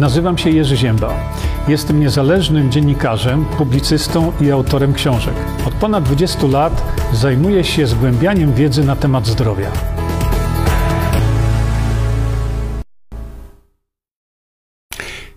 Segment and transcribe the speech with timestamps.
[0.00, 1.32] Nazywam się Jerzy Ziemba.
[1.68, 5.34] Jestem niezależnym dziennikarzem, publicystą i autorem książek.
[5.66, 6.82] Od ponad 20 lat
[7.12, 9.70] zajmuję się zgłębianiem wiedzy na temat zdrowia.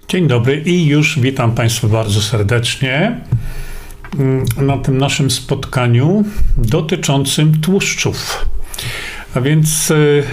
[0.07, 3.21] Dzień dobry i już witam Państwa bardzo serdecznie
[4.57, 6.23] na tym naszym spotkaniu
[6.57, 8.45] dotyczącym tłuszczów.
[9.35, 10.23] A więc y,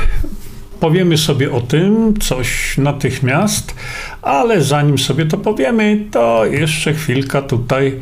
[0.81, 3.75] powiemy sobie o tym coś natychmiast,
[4.23, 8.01] ale zanim sobie to powiemy, to jeszcze chwilka tutaj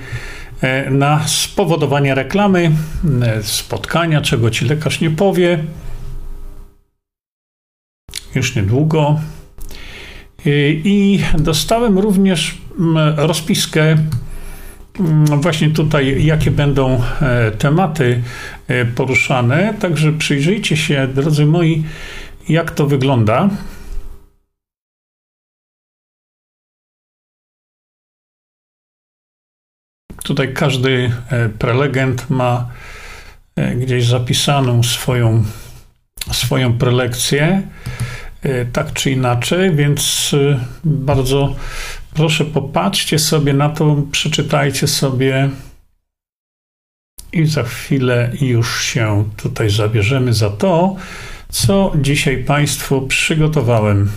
[0.61, 2.71] e, na spowodowanie reklamy,
[3.23, 5.65] e, spotkania, czego ci lekarz nie powie.
[8.35, 9.21] Już niedługo.
[10.47, 12.59] E, I dostałem również
[13.17, 13.97] rozpiskę
[15.27, 17.03] właśnie tutaj, jakie będą
[17.59, 18.23] tematy
[18.95, 19.75] poruszane.
[19.81, 21.85] Także przyjrzyjcie się, drodzy moi,
[22.49, 23.49] jak to wygląda.
[30.23, 32.69] Tutaj każdy e, prelegent ma
[33.57, 35.45] e, gdzieś zapisaną swoją,
[36.33, 37.63] swoją prelekcję,
[38.43, 40.35] e, tak czy inaczej, więc
[40.85, 41.57] bardzo
[42.15, 45.51] proszę popatrzcie sobie na to, przeczytajcie sobie
[47.33, 50.97] i za chwilę już się tutaj zabierzemy za to,
[51.49, 54.11] co dzisiaj Państwu przygotowałem.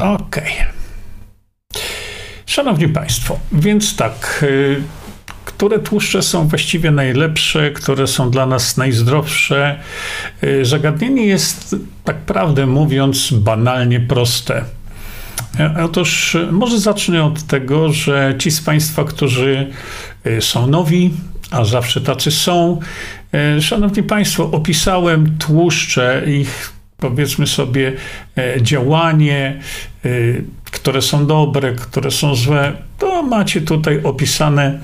[0.00, 0.40] Ok.
[2.46, 4.82] Szanowni Państwo, więc tak, y,
[5.44, 9.78] które tłuszcze są właściwie najlepsze, które są dla nas najzdrowsze?
[10.44, 14.64] Y, zagadnienie jest, tak prawdę mówiąc, banalnie proste.
[15.60, 19.70] E, otóż może zacznę od tego, że ci z Państwa, którzy
[20.26, 21.10] y, są nowi,
[21.52, 22.80] a zawsze tacy są,
[23.60, 26.72] Szanowni Państwo, opisałem tłuszcze, ich
[27.02, 27.92] powiedzmy sobie
[28.36, 29.60] e, działanie,
[30.04, 30.08] e,
[30.64, 34.80] które są dobre, które są złe, to macie tutaj opisane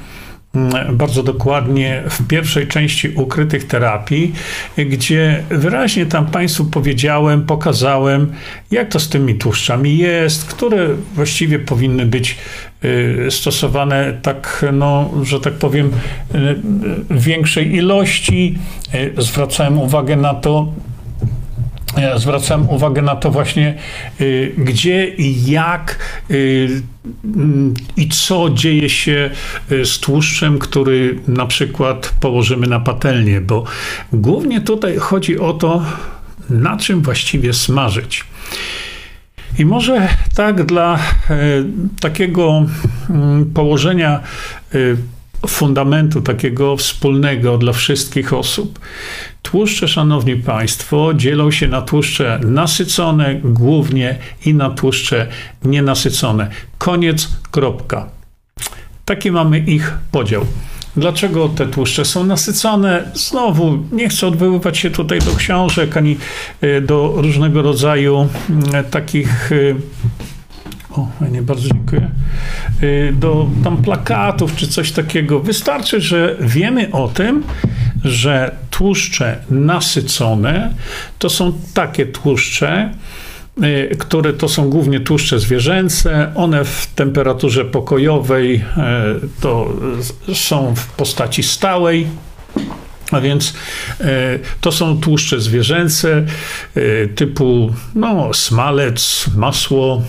[0.92, 4.32] bardzo dokładnie w pierwszej części ukrytych terapii,
[4.76, 8.32] gdzie wyraźnie tam Państwu powiedziałem, pokazałem,
[8.70, 12.36] jak to z tymi tłuszczami jest, które właściwie powinny być
[13.26, 15.90] e, stosowane tak, no, że tak powiem,
[17.10, 18.58] w większej ilości.
[19.18, 20.72] Zwracałem uwagę na to,
[22.16, 23.74] zwracam uwagę na to właśnie,
[24.20, 25.98] y, gdzie i jak
[26.30, 26.82] y,
[27.96, 29.30] i co dzieje się
[29.72, 33.64] y, z tłuszczem, który na przykład położymy na patelnię, bo
[34.12, 35.82] głównie tutaj chodzi o to,
[36.50, 38.24] na czym właściwie smażyć.
[39.58, 40.98] I może tak dla
[42.00, 42.66] takiego
[43.10, 44.20] mm, położenia
[45.46, 48.78] fundamentu takiego wspólnego dla wszystkich osób.
[49.50, 55.26] Tłuszcze, szanowni państwo, dzielą się na tłuszcze nasycone głównie i na tłuszcze
[55.64, 56.50] nienasycone.
[56.78, 58.06] Koniec, kropka.
[59.04, 60.46] Taki mamy ich podział.
[60.96, 63.10] Dlaczego te tłuszcze są nasycone?
[63.14, 66.16] Znowu, nie chcę odwoływać się tutaj do książek ani
[66.60, 68.28] e, do różnego rodzaju
[68.90, 69.56] takich e,
[70.90, 72.10] o, nie bardzo dziękuję,
[73.12, 75.40] do tam plakatów czy coś takiego.
[75.40, 77.42] Wystarczy, że wiemy o tym,
[78.04, 80.74] że tłuszcze nasycone
[81.18, 82.94] to są takie tłuszcze,
[83.62, 86.32] y, które to są głównie tłuszcze zwierzęce.
[86.34, 88.60] One w temperaturze pokojowej y,
[89.40, 89.72] to
[90.34, 92.06] są w postaci stałej.
[93.12, 93.54] A więc
[94.60, 96.24] to są tłuszcze zwierzęce
[97.14, 100.02] typu no, smalec, masło,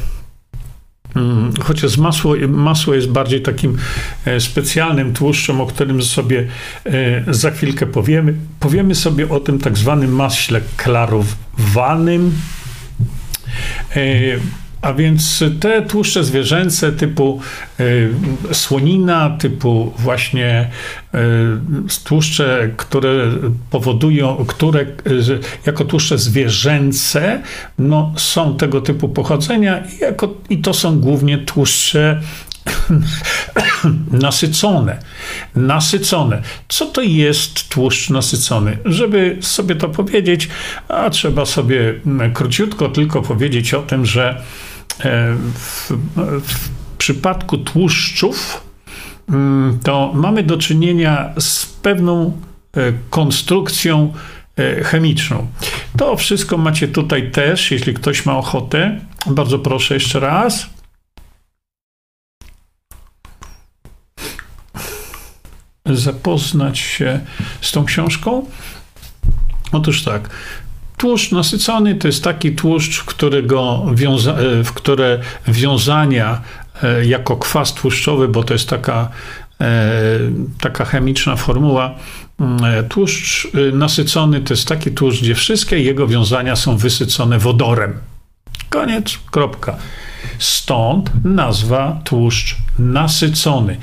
[1.64, 3.78] chociaż masło, masło jest bardziej takim
[4.26, 6.48] e, specjalnym tłuszczem, o którym sobie
[6.86, 8.34] e, za chwilkę powiemy.
[8.60, 12.34] Powiemy sobie o tym tak zwanym maśle klarowanym.
[14.82, 17.40] A więc te tłuszcze zwierzęce typu
[17.80, 18.10] y,
[18.52, 20.70] słonina, typu właśnie
[21.16, 21.18] y,
[22.04, 23.32] tłuszcze, które
[23.70, 24.86] powodują, które y,
[25.66, 27.42] jako tłuszcze zwierzęce,
[27.80, 32.22] no, są tego typu pochodzenia i, jako, i to są głównie tłuszcze
[34.12, 34.98] nasycone.
[35.56, 36.42] Nasycone.
[36.68, 38.78] Co to jest tłuszcz nasycony?
[38.86, 40.50] Żeby sobie to powiedzieć,
[40.88, 44.42] a trzeba sobie mm, króciutko tylko powiedzieć o tym, że
[45.06, 45.92] E, w,
[46.42, 48.64] w przypadku tłuszczów
[49.30, 52.42] mm, to mamy do czynienia z pewną
[52.78, 54.14] e, konstrukcją
[54.58, 55.48] e, chemiczną.
[55.98, 59.00] To wszystko macie tutaj też, jeśli ktoś ma ochotę.
[59.26, 60.70] Bardzo proszę jeszcze raz.
[65.96, 67.20] Zapoznać się
[67.62, 68.46] z tą książką.
[69.72, 70.30] Otóż tak,
[71.00, 76.42] Tłuszcz nasycony to jest taki tłuszcz, którego wiąza, e, w które wiązania
[76.84, 79.10] e, jako kwas tłuszczowy, bo to jest taka,
[80.62, 81.96] taka chemiczna formuła,
[82.40, 87.94] mm, tłuszcz nasycony to jest taki tłuszcz, gdzie wszystkie jego wiązania są wysycone wodorem.
[88.70, 89.78] Koniec, kropka.
[90.40, 93.78] Stąd nazwa tłuszcz nasycony.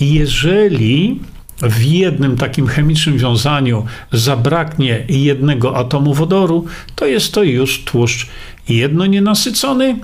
[0.00, 1.20] Jeżeli
[1.62, 8.26] w jednym takim chemicznym wiązaniu zabraknie jednego atomu wodoru, to jest to już tłuszcz
[8.68, 9.96] jedno nienasycony,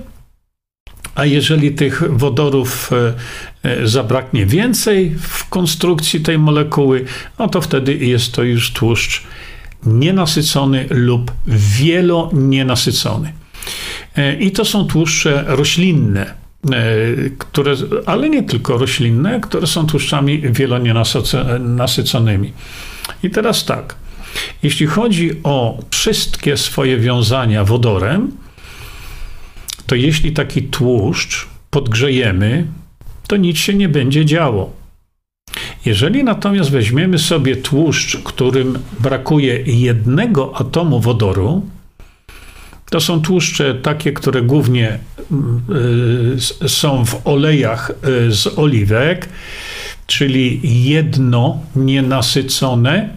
[1.15, 3.13] a jeżeli tych wodorów e,
[3.69, 7.05] e, zabraknie więcej w konstrukcji tej molekuły,
[7.39, 9.23] no to wtedy jest to już tłuszcz
[9.85, 13.33] nienasycony lub wielonienasycony.
[14.15, 16.33] E, I to są tłuszcze roślinne,
[17.37, 17.75] które,
[18.05, 22.53] ale nie tylko roślinne, które są tłuszczami wielonienasyconymi.
[23.23, 23.95] I teraz tak,
[24.63, 28.31] jeśli chodzi o wszystkie swoje wiązania wodorem,
[29.85, 32.67] to jeśli taki tłuszcz podgrzejemy,
[33.27, 34.73] to nic się nie będzie działo.
[35.85, 41.61] Jeżeli natomiast weźmiemy sobie tłuszcz, którym brakuje jednego atomu wodoru,
[42.89, 44.99] to są tłuszcze takie, które głównie
[46.63, 47.91] y, są w olejach
[48.27, 49.29] y, z oliwek,
[50.07, 53.09] czyli jedno nienasycone.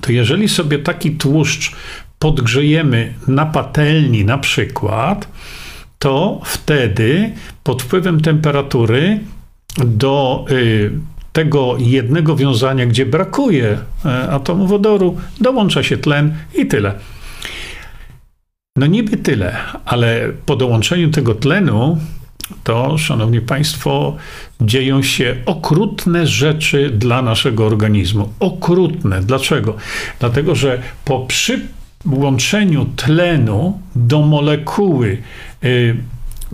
[0.00, 1.72] To jeżeli sobie taki tłuszcz
[2.18, 5.28] podgrzejemy na patelni na przykład,
[5.98, 7.32] to wtedy
[7.64, 9.20] pod wpływem temperatury
[9.76, 10.90] do y,
[11.32, 13.78] tego jednego wiązania, gdzie brakuje
[14.30, 16.94] atomu wodoru, dołącza się tlen i tyle.
[18.78, 21.98] No niby tyle, ale po dołączeniu tego tlenu
[22.64, 24.16] to, szanowni państwo,
[24.60, 28.28] dzieją się okrutne rzeczy dla naszego organizmu.
[28.40, 29.20] Okrutne.
[29.22, 29.76] Dlaczego?
[30.20, 35.18] Dlatego, że po przyłączeniu tlenu do molekuły
[35.64, 35.96] y,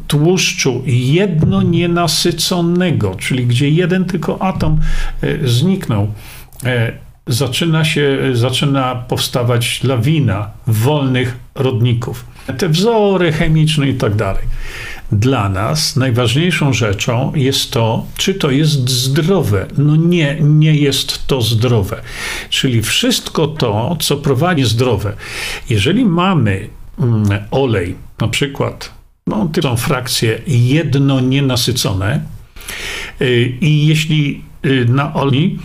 [0.06, 4.80] tłuszczu jedno nienasyconego, czyli gdzie jeden tylko atom
[5.24, 12.24] y, zniknął, y, zaczyna się, zaczyna powstawać lawina wolnych rodników.
[12.58, 14.42] Te wzory chemiczne i tak dalej.
[15.12, 19.66] Dla nas najważniejszą rzeczą jest to, czy to jest zdrowe.
[19.78, 22.02] No nie, nie jest to zdrowe.
[22.50, 25.12] Czyli wszystko to, co prowadzi zdrowe.
[25.70, 26.68] Jeżeli mamy
[26.98, 28.90] mm, olej, na przykład,
[29.26, 32.20] no, to są frakcje jedno nienasycone,
[33.20, 35.58] y, i jeśli y, na olej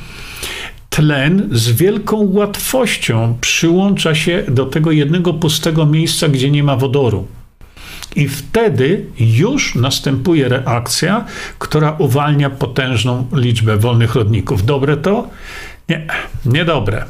[1.00, 7.28] tlen z wielką łatwością przyłącza się do tego jednego pustego miejsca, gdzie nie ma wodoru.
[8.16, 11.25] I wtedy już następuje reakcja,
[11.60, 14.66] która uwalnia potężną liczbę wolnych rodników.
[14.66, 15.28] Dobre to?
[15.90, 16.07] Nie,
[16.46, 17.06] niedobre.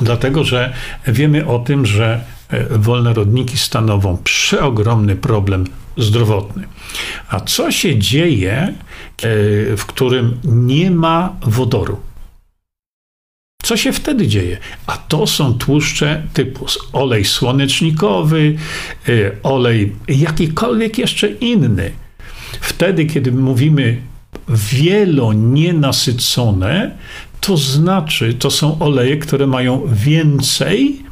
[0.00, 0.72] Dlatego, że
[1.06, 5.64] wiemy o tym, że e, wolne rodniki stanowią przeogromny problem
[5.96, 6.68] zdrowotny.
[7.28, 8.72] A co się dzieje, e,
[9.76, 12.07] w którym nie ma wodoru?
[13.62, 14.56] Co się wtedy dzieje?
[14.86, 18.56] A to są tłuszcze typu olej słonecznikowy,
[19.08, 21.90] y, olej jakikolwiek jeszcze inny.
[22.60, 23.96] Wtedy, kiedy mówimy
[24.48, 26.96] wielonienasycone,
[27.40, 31.02] to znaczy, to są oleje, które mają więcej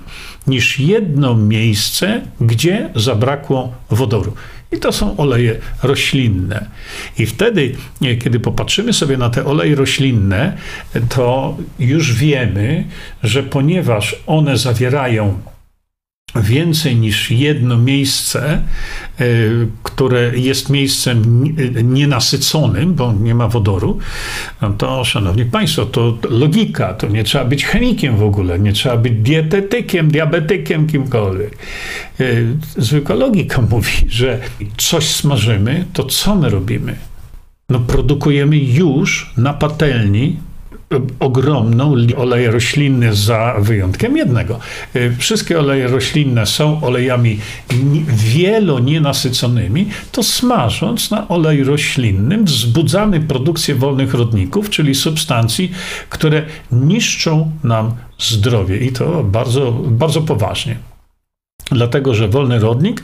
[0.47, 4.33] niż jedno miejsce, gdzie zabrakło wodoru.
[4.73, 6.67] I to są oleje roślinne.
[7.19, 7.75] I wtedy,
[8.21, 10.57] kiedy popatrzymy sobie na te oleje roślinne,
[11.09, 12.85] to już wiemy,
[13.23, 15.39] że ponieważ one zawierają
[16.43, 18.63] więcej niż jedno miejsce,
[19.21, 19.25] e,
[19.83, 21.45] które jest miejscem
[21.93, 23.99] nienasyconym, bo nie ma wodoru,
[24.63, 28.97] no to, szanowni państwo, to logika, to nie trzeba być chemikiem w ogóle, nie trzeba
[28.97, 31.59] być dietetykiem, diabetykiem, kimkolwiek.
[32.21, 32.25] E,
[32.77, 34.39] zwykła logika mówi, że
[34.77, 36.97] coś smażymy, to co my robimy?
[37.69, 40.37] No produkujemy już na patelni
[41.21, 44.59] ogromną oleje roślinne za wyjątkiem jednego.
[44.97, 47.39] Y, wszystkie oleje roślinne są olejami
[48.07, 55.73] wielonienasyconymi, to smażąc na oleju roślinnym wzbudzamy produkcję wolnych rodników, czyli substancji,
[56.09, 60.77] które niszczą nam zdrowie i to bardzo, bardzo poważnie.
[61.71, 63.03] Dlatego, że wolny rodnik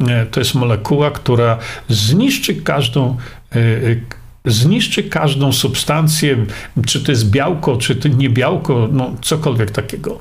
[0.00, 3.16] y, to jest molekuła, która zniszczy każdą
[3.56, 4.00] y,
[4.44, 6.46] zniszczy każdą substancję,
[6.86, 10.18] czy to jest białko, czy to nie białko, no cokolwiek takiego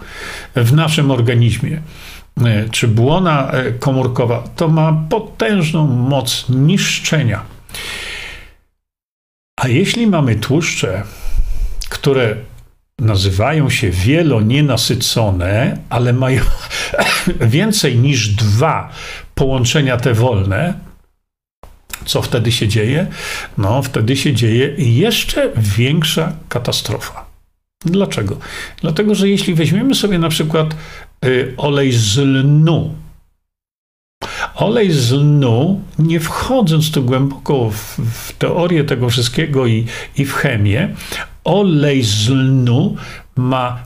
[0.55, 1.81] w naszym organizmie.
[2.41, 7.41] E, czy błona e, komórkowa, to ma potężną moc niszczenia.
[9.61, 11.03] A jeśli mamy tłuszcze,
[11.89, 12.35] które
[12.99, 16.41] nazywają się wielonienasycone, ale mają
[17.57, 18.89] więcej niż dwa
[19.35, 20.73] połączenia te wolne,
[22.05, 23.07] co wtedy się dzieje?
[23.57, 27.25] No, wtedy się dzieje jeszcze większa katastrofa.
[27.85, 28.37] Dlaczego?
[28.81, 30.75] Dlatego, że jeśli weźmiemy sobie na przykład
[31.25, 32.95] y, olej z lnu,
[34.55, 39.85] olej z lnu, nie wchodząc tu głęboko w, w teorię tego wszystkiego i,
[40.17, 40.95] i w chemię,
[41.43, 42.95] olej z lnu
[43.35, 43.83] ma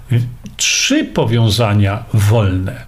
[0.58, 2.87] trzy powiązania wolne.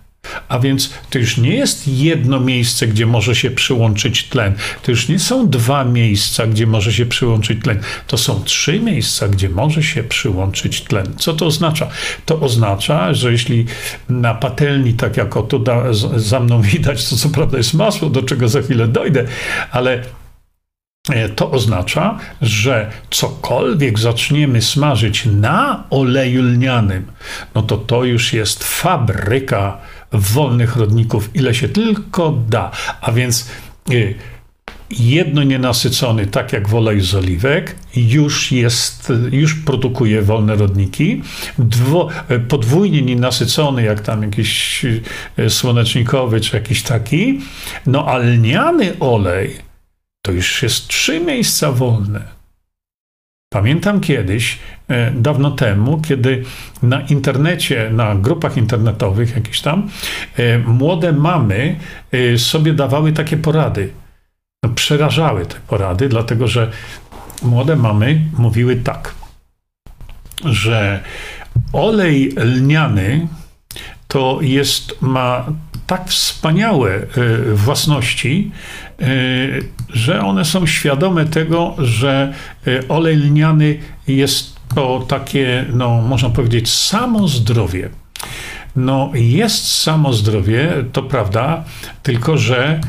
[0.49, 4.53] A więc to już nie jest jedno miejsce, gdzie może się przyłączyć tlen.
[4.83, 7.79] To już nie są dwa miejsca, gdzie może się przyłączyć tlen.
[8.07, 11.05] To są trzy miejsca, gdzie może się przyłączyć tlen.
[11.17, 11.88] Co to oznacza?
[12.25, 13.65] To oznacza, że jeśli
[14.09, 18.09] na patelni, tak jak o tu da, za mną widać, to co prawda jest masło,
[18.09, 19.25] do czego za chwilę dojdę,
[19.71, 20.03] ale
[21.09, 27.05] e, to oznacza, że cokolwiek zaczniemy smażyć na oleju lnianym,
[27.55, 29.77] no to to już jest fabryka
[30.12, 32.72] wolnych rodników, ile się tylko da.
[33.01, 33.50] A więc
[33.92, 34.16] y,
[35.00, 41.22] jedno nienasycony, tak jak w oleju z oliwek, już jest, już produkuje wolne rodniki.
[41.60, 42.10] Dwo,
[42.48, 44.86] podwójnie nienasycony, jak tam jakiś
[45.39, 47.39] y, słonecznikowy czy jakiś taki.
[47.86, 49.58] No a lniany olej
[50.22, 52.38] to już jest trzy miejsca wolne.
[53.50, 56.44] Pamiętam kiedyś, e, dawno temu, kiedy
[56.84, 59.89] na internecie, na grupach internetowych jakieś tam,
[60.38, 61.79] e, młode mamy
[62.12, 63.89] e, sobie dawały takie porady.
[64.63, 66.72] No, przerażały te porady, dlatego że
[67.44, 69.15] młode mamy mówiły tak,
[70.46, 71.03] że
[71.74, 73.27] olej lniany
[74.08, 75.46] to jest, ma
[75.88, 77.00] tak wspaniałe
[77.53, 78.51] własności,
[79.89, 82.34] że one są świadome tego, że
[82.68, 87.89] e, olej lniany jest to takie, no, można powiedzieć, samo zdrowie.
[88.75, 91.63] No, jest samo zdrowie, to prawda,
[92.03, 92.79] tylko że e,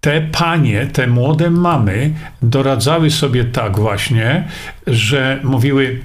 [0.00, 4.48] te panie, te młode mamy doradzały sobie tak właśnie,
[4.86, 6.00] że mówiły,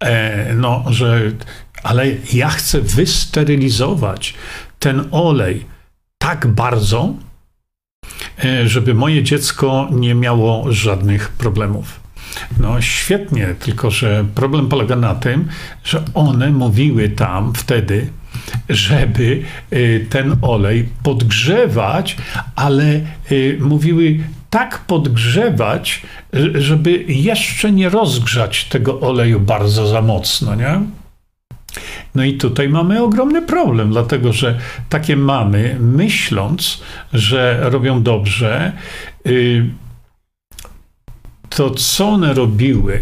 [0.00, 1.20] e, no, że
[1.82, 4.34] ale ja chcę wysterylizować
[4.78, 5.66] ten olej
[6.20, 7.14] tak bardzo,
[8.44, 12.00] E, żeby moje dziecko nie miało żadnych problemów.
[12.60, 15.48] No świetnie, tylko że problem polega na tym,
[15.84, 18.10] że one mówiły tam wtedy,
[18.68, 22.16] żeby e, ten olej podgrzewać,
[22.56, 23.02] ale e,
[23.60, 24.18] mówiły
[24.50, 26.02] tak podgrzewać,
[26.54, 30.80] żeby jeszcze nie rozgrzać tego oleju bardzo za mocno, nie?
[32.14, 38.72] No i tutaj mamy ogromny problem, dlatego że takie mamy, myśląc, że robią dobrze,
[39.26, 39.70] y,
[41.48, 43.00] to co one robiły?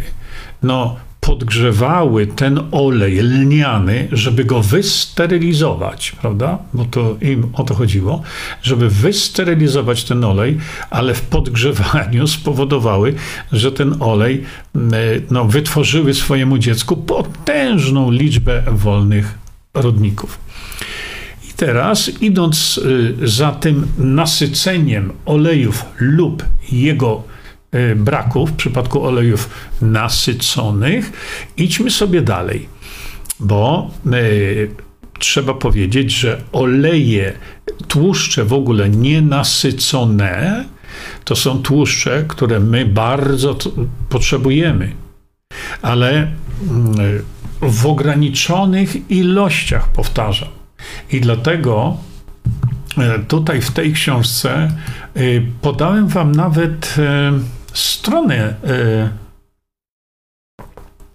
[0.63, 0.97] No,
[1.29, 6.59] podgrzewały ten olej lniany, żeby go wysterylizować, prawda?
[6.75, 8.23] Bo to im o to chodziło,
[8.63, 10.59] żeby wysterylizować ten olej,
[10.91, 13.15] ale w podgrzewaniu spowodowały,
[13.53, 14.45] że ten olej
[15.31, 19.39] no, wytworzyły swojemu dziecku potężną liczbę wolnych
[19.75, 20.39] rodników.
[21.51, 27.28] I teraz, idąc y, za tym nasyceniem olejów lub jego E,
[27.97, 29.51] braków w przypadku olejów
[29.83, 31.13] nasyconych.
[31.57, 32.69] Idźmy sobie dalej,
[33.41, 34.11] bo e,
[35.19, 37.33] trzeba powiedzieć, że oleje,
[37.89, 40.65] tłuszcze w ogóle nienasycone,
[41.25, 43.57] to są tłuszcze, które my bardzo
[44.09, 44.93] potrzebujemy,
[45.83, 46.95] ale mm,
[47.63, 50.49] w ograniczonych ilościach, powtarzam.
[51.11, 51.97] I dlatego
[52.99, 54.71] e, tutaj w tej książce
[55.61, 56.99] podałem Wam nawet
[57.79, 59.11] stronę, e,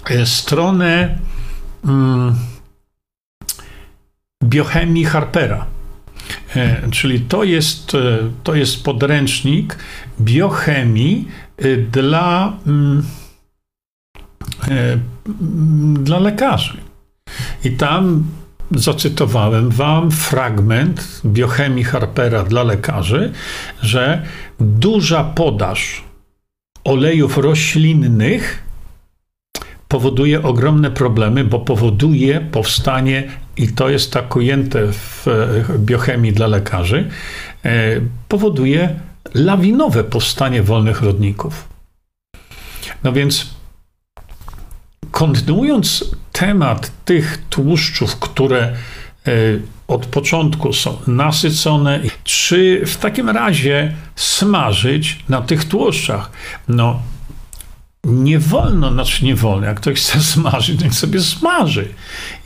[0.10, 1.20] e, stronę
[1.86, 2.36] mm,
[4.44, 5.66] biochemii Harpera.
[6.56, 7.92] E, czyli to jest,
[8.44, 9.78] to jest podręcznik
[10.22, 11.28] biochemii
[11.92, 13.04] dla, mm,
[16.04, 16.78] dla lekarzy.
[17.64, 18.24] I tam
[18.72, 23.32] zacytowałem Wam fragment biochemii Harpera dla lekarzy,
[23.82, 24.26] że
[24.60, 26.04] duża podaż
[26.84, 28.64] olejów roślinnych
[29.88, 33.24] powoduje ogromne problemy, bo powoduje powstanie,
[33.58, 35.28] i to jest tak ujęte w
[35.78, 37.10] biochemii dla lekarzy,
[37.66, 39.00] e, powoduje
[39.34, 41.68] lawinowe powstanie wolnych rodników.
[43.04, 43.50] No więc
[45.12, 48.76] kontynuując temat tych tłuszczów, które e,
[49.88, 52.00] od początku są nasycone.
[52.24, 56.32] Czy w takim razie smażyć na tych tłuszczach?
[56.68, 57.00] No,
[58.08, 61.88] nie wolno, znaczy nie wolno, jak ktoś chce smażyć, niech sobie smaży.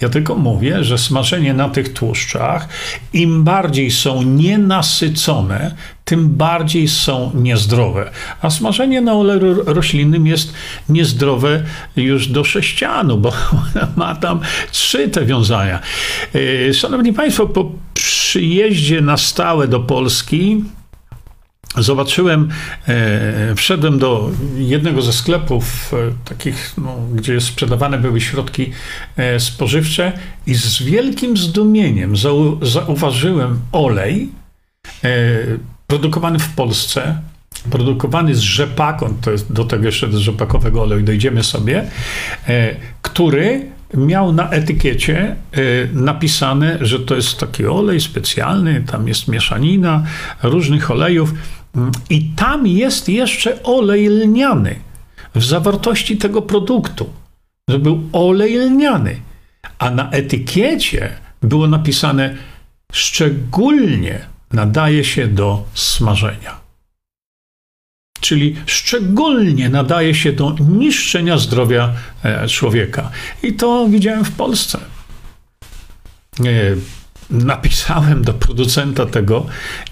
[0.02, 2.68] Ja tylko mówię, że smażenie na tych tłuszczach,
[3.14, 8.12] im bardziej są nienasycone, tym bardziej są niezdrowe.
[8.42, 10.54] A smażenie na oleju roślinnym jest
[10.90, 11.64] niezdrowe
[11.96, 13.34] już do sześcianu, bo
[13.96, 14.40] ma tam
[14.72, 15.80] trzy te wiązania.
[16.70, 20.64] E, szanowni Państwo, po przyjeździe na stałe do Polski,
[21.76, 22.50] Zobaczyłem,
[22.88, 25.98] e, wszedłem do jednego ze sklepów e,
[26.30, 28.72] takich, no, gdzie sprzedawane były środki
[29.18, 30.12] e, spożywcze
[30.48, 34.30] i z wielkim zdumieniem zau, zauważyłem olej
[35.04, 35.10] e,
[35.88, 37.22] produkowany w Polsce,
[37.70, 41.88] produkowany z rzepaką, to jest do tego jeszcze do rzepakowego oleju dojdziemy sobie,
[42.48, 45.60] e, który miał na etykiecie e,
[45.94, 50.04] napisane, że to jest taki olej specjalny, tam jest mieszanina
[50.44, 51.34] różnych olejów.
[52.10, 54.76] I tam jest jeszcze olej lniany
[55.36, 57.10] w zawartości tego produktu,
[57.70, 59.16] że był olej lniany,
[59.80, 61.10] a na etykiecie
[61.42, 62.36] było napisane
[62.92, 64.20] szczególnie
[64.52, 66.67] nadaje się do smażenia.
[68.20, 71.94] Czyli szczególnie nadaje się do niszczenia zdrowia
[72.24, 73.12] e, człowieka.
[73.44, 74.80] I to widziałem w Polsce.
[76.40, 76.44] E,
[77.30, 79.46] napisałem do producenta tego,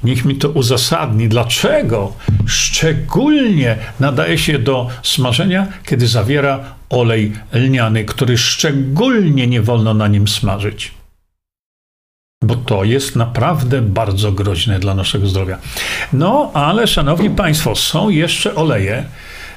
[0.04, 2.14] niech mi to uzasadni, dlaczego
[2.46, 10.28] szczególnie nadaje się do smażenia, kiedy zawiera olej lniany, który szczególnie nie wolno na nim
[10.28, 10.92] smażyć.
[12.46, 15.58] Bo to jest naprawdę bardzo groźne dla naszego zdrowia.
[16.14, 19.04] No, ale szanowni Państwo, są jeszcze oleje,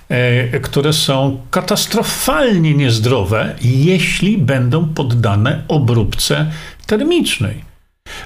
[0.09, 6.51] e, które są katastrofalnie niezdrowe, jeśli będą poddane obróbce
[6.87, 7.69] termicznej.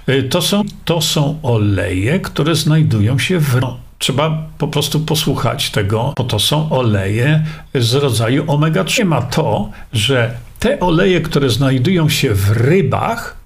[0.09, 3.61] Y, to są, to są oleje, które znajdują się w.
[3.99, 9.04] Trzeba po prostu posłuchać tego, bo to są oleje z rodzaju omega-3.
[9.04, 13.42] Ma to, że te oleje, które znajdują się w rybach,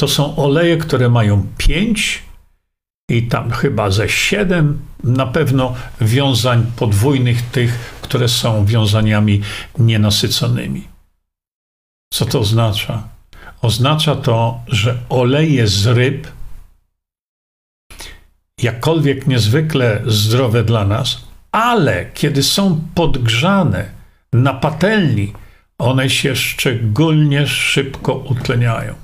[0.00, 2.22] to są oleje, które mają 5
[3.10, 9.40] i tam chyba ze 7 na pewno wiązań podwójnych, tych, które są wiązaniami
[9.78, 10.88] nienasyconymi.
[12.12, 13.08] Co to oznacza?
[13.62, 16.28] Oznacza to, że oleje z ryb,
[18.62, 23.90] jakkolwiek niezwykle zdrowe dla nas, ale kiedy są podgrzane
[24.32, 25.32] na patelni,
[25.78, 28.99] one się szczególnie szybko utleniają.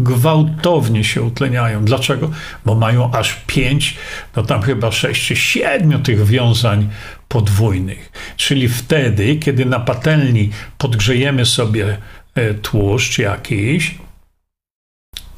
[0.00, 1.84] Gwałtownie się utleniają.
[1.84, 2.30] Dlaczego?
[2.64, 3.96] Bo mają aż pięć,
[4.36, 6.88] no tam chyba sześć czy siedmiu tych wiązań
[7.28, 8.12] podwójnych.
[8.36, 11.98] Czyli wtedy, kiedy na patelni podgrzejemy sobie
[12.36, 13.94] E, tłuszcz jakiś.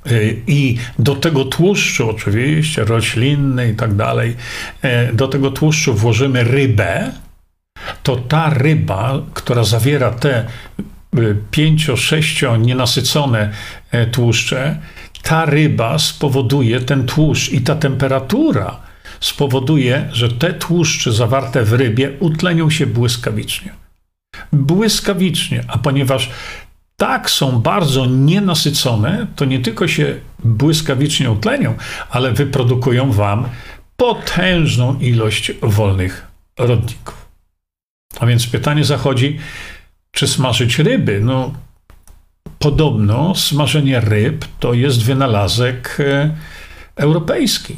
[0.06, 0.10] E,
[0.46, 4.36] I do tego tłuszczu, oczywiście roślinny i tak dalej,
[4.82, 7.12] e, do tego tłuszczu włożymy rybę,
[8.02, 10.46] to ta ryba, która zawiera te
[11.50, 13.52] pięcio, sześcio nienasycone
[14.12, 14.78] tłuszcze,
[15.22, 18.80] ta ryba spowoduje ten tłuszcz i ta temperatura
[19.20, 23.72] spowoduje, że te tłuszcze zawarte w rybie utlenią się błyskawicznie.
[24.52, 26.30] Błyskawicznie, a ponieważ
[26.96, 31.74] tak są bardzo nienasycone, to nie tylko się błyskawicznie utlenią,
[32.10, 33.48] ale wyprodukują wam
[33.96, 36.26] potężną ilość wolnych
[36.58, 37.28] rodników.
[38.20, 39.38] A więc pytanie zachodzi,
[40.18, 41.20] czy smażyć ryby?
[41.20, 41.52] No,
[42.58, 46.34] podobno smażenie ryb to jest wynalazek e,
[46.96, 47.76] europejski.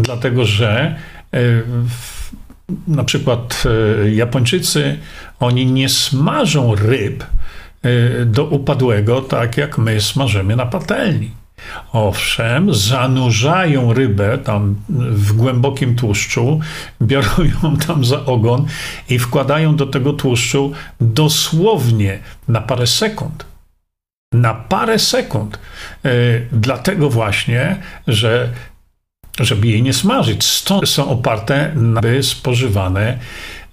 [0.00, 0.96] Dlatego, że
[1.34, 1.40] e,
[2.88, 3.64] na przykład
[4.04, 4.98] e, Japończycy,
[5.40, 7.24] oni nie smażą ryb,
[8.26, 11.30] do upadłego, tak jak my smażymy na patelni.
[11.92, 16.60] Owszem, zanurzają rybę tam w głębokim tłuszczu,
[17.02, 17.28] biorą
[17.62, 18.66] ją tam za ogon
[19.08, 22.18] i wkładają do tego tłuszczu dosłownie
[22.48, 23.44] na parę sekund.
[24.32, 25.58] Na parę sekund.
[26.04, 26.10] Yy,
[26.52, 28.52] dlatego właśnie, że
[29.40, 30.44] żeby jej nie smażyć.
[30.44, 33.18] Stąd są oparte na spożywane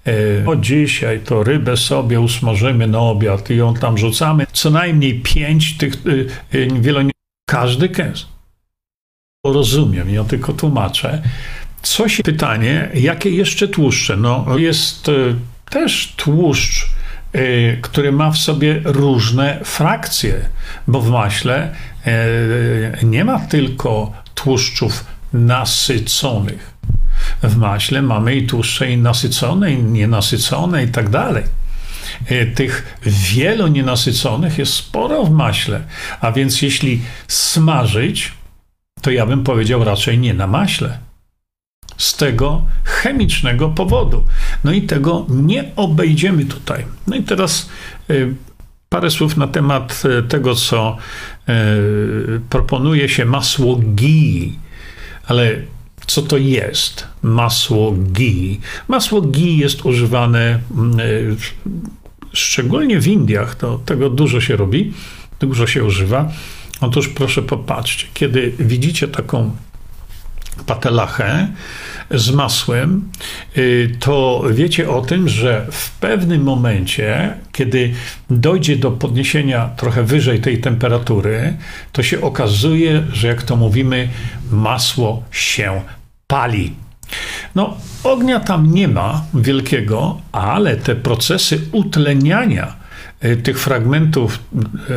[0.06, 4.46] E, o dzisiaj to rybę sobie usmażymy na obiad i ją tam rzucamy.
[4.52, 7.00] Co najmniej pięć tych e, e, wielo...
[7.46, 8.26] każdy kęs.
[9.46, 11.22] Rozumiem, ja tylko tłumaczę.
[11.82, 14.16] Coś pytanie, jakie jeszcze tłuszcze?
[14.16, 15.10] No, jest
[15.70, 16.88] też tłuszcz,
[17.82, 20.48] który ma w sobie różne frakcje,
[20.88, 21.74] bo w maśle
[23.02, 26.76] nie ma tylko tłuszczów nasyconych
[27.42, 31.44] w maśle mamy i tłuszcze i nasycone, i nienasycone i tak dalej.
[32.26, 35.80] E, tych wielu nienasyconych jest sporo w maśle,
[36.20, 38.32] a więc jeśli smażyć,
[39.00, 40.98] to ja bym powiedział raczej nie na maśle.
[41.96, 44.24] z tego chemicznego powodu.
[44.64, 46.84] No i tego nie obejdziemy tutaj.
[47.06, 47.68] No i teraz
[48.10, 48.34] y,
[48.88, 50.96] parę słów na temat y, tego, co
[52.50, 54.58] proponuje się masło ghee.
[55.26, 55.56] Ale
[56.06, 58.60] co to jest masło ghee?
[58.88, 60.60] Masło ghee jest używane
[62.32, 64.92] szczególnie w Indiach, to tego dużo się robi,
[65.40, 66.32] dużo się używa.
[66.80, 69.56] Otóż proszę popatrzcie, kiedy widzicie taką
[70.66, 71.48] patelachę
[72.10, 73.08] z masłem,
[73.56, 77.94] y, to wiecie o tym, że w pewnym momencie, kiedy
[78.30, 81.56] dojdzie do podniesienia trochę wyżej tej temperatury,
[81.92, 84.08] to się okazuje, że jak to mówimy,
[84.50, 85.82] masło się
[86.26, 86.74] pali.
[87.54, 92.76] No, ognia tam nie ma wielkiego, ale te procesy utleniania
[93.24, 94.38] y, tych fragmentów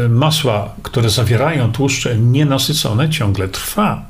[0.06, 4.09] y, masła, które zawierają tłuszcze nienasycone, ciągle trwa.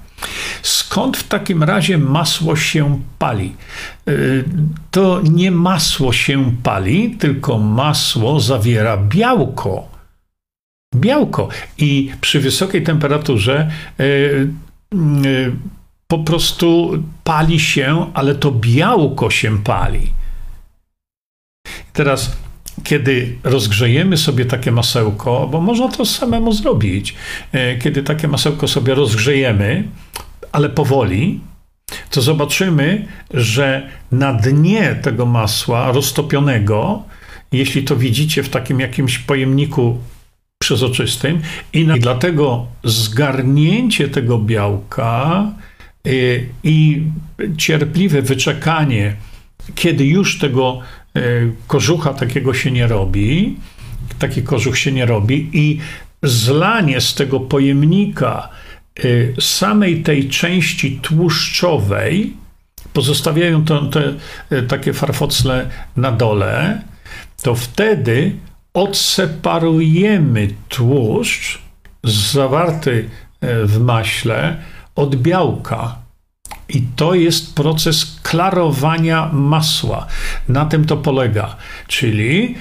[0.62, 3.56] Skąd w takim razie masło się pali?
[4.10, 4.44] Y,
[4.92, 9.90] to nie masło się pali, tylko masło zawiera białko.
[10.96, 11.48] Białko.
[11.78, 14.04] I przy wysokiej temperaturze y,
[15.26, 15.52] y,
[16.08, 16.92] po prostu
[17.24, 20.14] pali się, ale to białko się pali.
[21.94, 22.38] Teraz
[22.84, 27.16] kiedy rozgrzejemy sobie takie masełko, bo można to samemu zrobić,
[27.82, 29.84] kiedy takie masełko sobie rozgrzejemy,
[30.52, 31.40] ale powoli,
[32.10, 37.04] to zobaczymy, że na dnie tego masła roztopionego,
[37.52, 39.98] jeśli to widzicie w takim jakimś pojemniku
[40.60, 41.42] przezroczystym,
[41.74, 45.46] i, na, i dlatego zgarnięcie tego białka
[46.08, 47.04] y, i
[47.58, 49.16] cierpliwe wyczekanie,
[49.76, 50.80] kiedy już tego
[51.18, 53.58] y, kożucha takiego się nie robi,
[54.20, 55.80] taki kożuch się nie robi, i
[56.24, 58.50] zlanie z tego pojemnika
[59.40, 62.34] samej tej części tłuszczowej,
[62.94, 64.14] pozostawiają to, te
[64.52, 66.82] y, takie farfocle na dole,
[67.42, 68.36] to wtedy
[68.74, 71.60] odseparujemy tłuszcz
[72.04, 73.10] zawarty
[73.44, 74.58] y, w maśle
[74.96, 75.96] od białka.
[76.70, 80.08] I to jest proces klarowania masła.
[80.50, 81.56] Na tym to polega,
[81.88, 82.56] czyli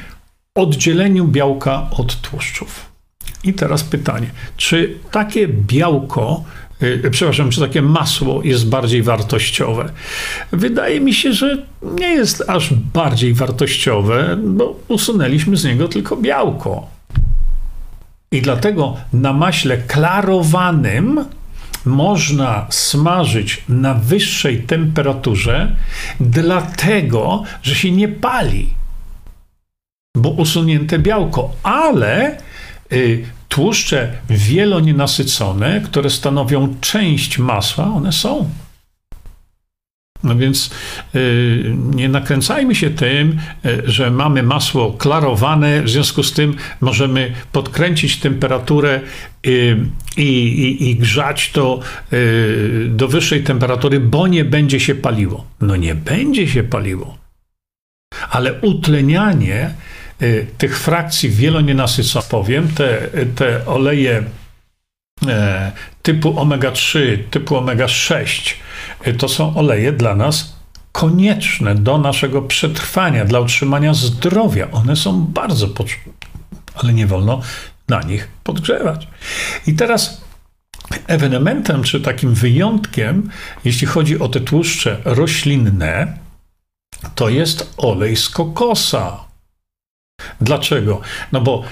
[0.54, 2.87] oddzieleniu białka od tłuszczów.
[3.44, 6.44] I teraz pytanie, czy takie białko,
[6.80, 9.92] yy, przepraszam, czy takie masło jest bardziej wartościowe?
[10.52, 16.86] Wydaje mi się, że nie jest aż bardziej wartościowe, bo usunęliśmy z niego tylko białko.
[18.32, 21.24] I dlatego na maśle klarowanym
[21.84, 25.76] można smażyć na wyższej temperaturze,
[26.20, 28.74] dlatego że się nie pali,
[30.16, 32.47] bo usunięte białko, ale Y,
[33.48, 38.50] tłuszcze wielonienasycone, które stanowią część masła, one są.
[40.22, 40.70] No więc
[41.14, 47.32] y, nie nakręcajmy się tym, y, że mamy masło klarowane, w związku z tym możemy
[47.52, 49.00] podkręcić temperaturę
[50.16, 51.80] i, i, grzać to
[52.88, 55.46] do wyższej temperatury, bo nie będzie się paliło.
[55.60, 57.18] No nie będzie się paliło.
[58.30, 59.97] Ale utlenianie Y,
[60.58, 64.24] tych frakcji wielonienasyconych, powiem, te, te oleje
[65.26, 68.54] e, typu omega-3, typu omega-6,
[69.06, 70.58] y, to są oleje dla nas
[70.92, 74.70] konieczne do naszego przetrwania, dla utrzymania zdrowia.
[74.70, 76.12] One są bardzo potrzebne,
[76.74, 77.40] ale nie wolno
[77.88, 79.08] na nich podgrzewać.
[79.66, 80.20] I teraz
[81.06, 83.30] ewenementem, czy takim wyjątkiem,
[83.64, 86.18] jeśli chodzi o te tłuszcze roślinne,
[87.14, 89.27] to jest olej z kokosa.
[90.40, 91.00] Dlaczego?
[91.32, 91.62] No bo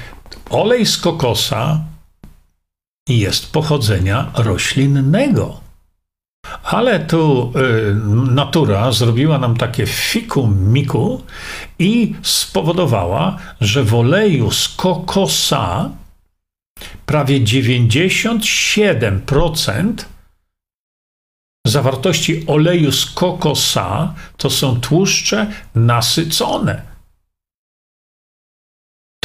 [0.51, 1.81] olej z kokosa
[3.09, 5.61] jest pochodzenia roślinnego.
[6.63, 7.95] Ale tu y,
[8.35, 11.23] natura zrobiła nam takie fiku miku
[11.79, 15.91] i spowodowała, że w oleju z kokosa
[17.07, 19.93] prawie 97%
[21.67, 26.96] zawartości oleju z kokosa to są tłuszcze nasycone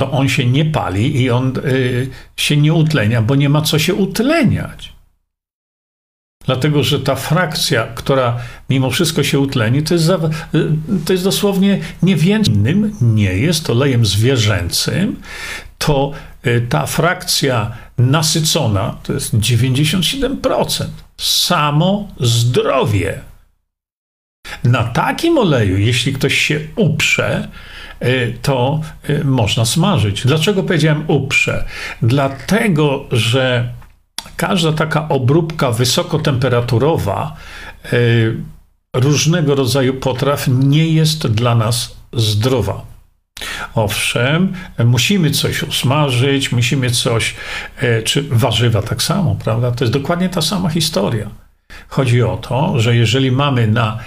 [0.01, 3.79] to on się nie pali i on y, się nie utlenia, bo nie ma co
[3.79, 4.93] się utleniać.
[6.45, 8.37] Dlatego, że ta frakcja, która
[8.69, 10.71] mimo wszystko się utleni, to jest, za, y,
[11.05, 12.15] to jest dosłownie nie
[13.01, 15.15] nie jest olejem zwierzęcym,
[15.77, 16.11] to
[16.47, 20.85] y, ta frakcja nasycona to jest 97%.
[21.17, 23.21] Samo zdrowie.
[24.63, 27.47] Na takim oleju, jeśli ktoś się uprze,
[28.05, 30.23] Y, to y, można smażyć.
[30.27, 31.65] Dlaczego powiedziałem uprze?
[32.01, 33.69] Dlatego, że
[34.35, 37.35] każda taka obróbka wysokotemperaturowa
[37.93, 38.35] y,
[38.93, 42.81] różnego rodzaju potraw nie jest dla nas zdrowa.
[43.75, 44.53] Owszem,
[44.85, 47.35] musimy coś usmażyć, musimy coś,
[48.03, 49.71] czy warzywa tak samo, prawda?
[49.71, 51.29] To jest dokładnie ta sama historia.
[51.87, 53.99] Chodzi o to, że jeżeli mamy na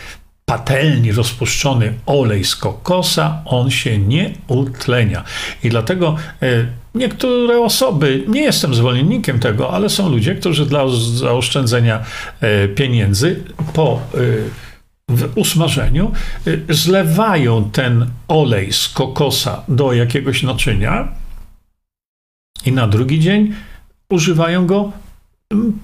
[0.44, 5.24] patelni rozpuszczony olej z kokosa, on się nie utlenia.
[5.64, 6.46] I dlatego e,
[6.94, 12.04] niektóre osoby, nie jestem zwolennikiem tego, ale są ludzie, którzy dla zaoszczędzenia
[12.40, 14.00] e, pieniędzy po
[15.08, 16.12] w usmażeniu
[16.68, 21.08] zlewają ten olej z kokosa do jakiegoś naczynia
[22.66, 23.54] i na drugi dzień
[24.10, 24.92] używają go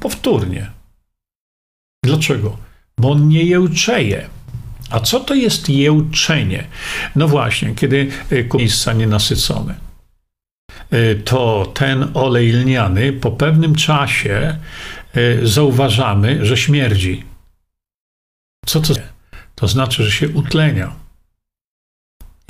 [0.01, 0.71] powtórnie.
[2.05, 2.57] Dlaczego?
[2.99, 4.29] Bo on nie jełczeje.
[4.91, 6.67] A co to jest jełczenie?
[7.17, 9.75] No właśnie, kiedy y, miejsca nienasycone,
[10.93, 14.59] y, to ten olej lniany po pewnym czasie
[15.17, 17.25] y, zauważamy, że śmierdzi.
[18.67, 18.95] Co to
[19.55, 20.97] To znaczy, że się utlenia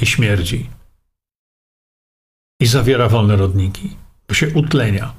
[0.02, 0.70] i śmierdzi.
[2.60, 3.96] I zawiera wolne rodniki,
[4.28, 5.12] bo się utlenia.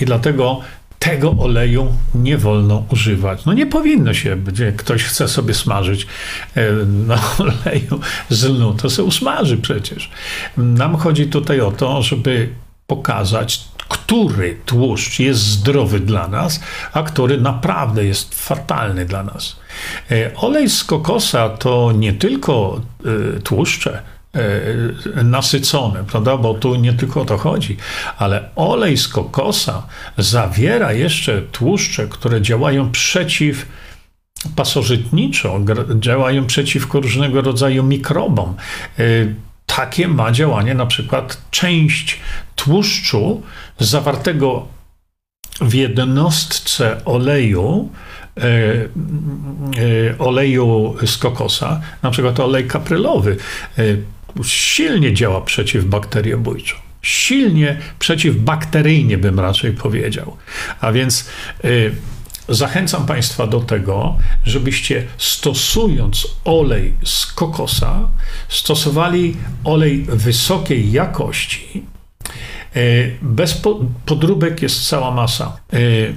[0.00, 0.60] I dlatego
[1.06, 3.44] tego oleju nie wolno używać.
[3.44, 6.06] No nie powinno się, gdzie ktoś chce sobie smażyć
[6.54, 10.10] e, na oleju z lnu, to się usmaży przecież.
[10.56, 12.48] Nam chodzi tutaj o to, żeby
[12.86, 16.60] pokazać, który tłuszcz jest zdrowy dla nas,
[16.92, 19.56] a który naprawdę jest fatalny dla nas.
[20.10, 22.80] E, olej z kokosa to nie tylko
[23.36, 24.02] e, tłuszcze,
[25.24, 26.36] nasycone, prawda?
[26.36, 27.76] Bo tu nie tylko o to chodzi,
[28.18, 29.86] ale olej z kokosa
[30.18, 33.66] zawiera jeszcze tłuszcze, które działają przeciw
[34.56, 35.60] pasożytniczo,
[36.00, 38.54] działają przeciwko różnego rodzaju mikrobom.
[38.98, 39.02] E,
[39.66, 42.20] takie ma działanie na przykład część
[42.54, 43.42] tłuszczu
[43.78, 44.68] zawartego
[45.60, 47.90] w jednostce oleju,
[48.36, 53.36] e, oleju z kokosa, na przykład olej kaprylowy,
[54.44, 56.76] silnie działa przeciwbakteriobójczo.
[57.02, 60.36] Silnie przeciwbakteryjnie bym raczej powiedział.
[60.80, 61.28] A więc
[61.64, 61.94] y,
[62.48, 68.08] zachęcam Państwa do tego, żebyście stosując olej z kokosa,
[68.48, 71.82] stosowali olej wysokiej jakości.
[72.76, 73.62] Y, bez
[74.06, 75.56] podróbek jest cała masa.
[75.74, 76.14] Y,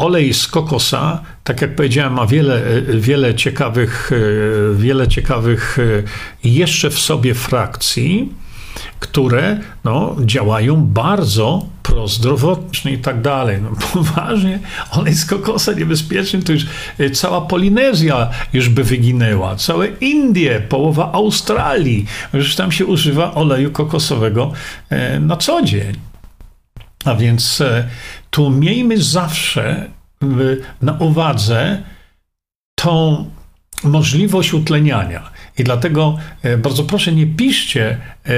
[0.00, 2.62] olej z kokosa, tak jak powiedziałem, ma wiele,
[2.94, 4.10] wiele ciekawych,
[4.74, 5.78] wiele ciekawych
[6.44, 8.32] jeszcze w sobie frakcji,
[9.00, 13.58] które no, działają bardzo prozdrowotnie i tak dalej.
[13.62, 14.58] No, poważnie,
[14.90, 16.66] olej z kokosa niebezpieczny to już
[17.12, 24.52] cała Polinezja już by wyginęła, całe Indie, połowa Australii, już tam się używa oleju kokosowego
[24.90, 26.09] e, na co dzień.
[27.04, 27.88] A więc e,
[28.30, 29.90] tu miejmy zawsze
[30.82, 31.82] na uwadze
[32.74, 33.24] tą
[33.84, 35.30] możliwość utleniania.
[35.58, 38.32] I dlatego e, bardzo proszę, nie piszcie e,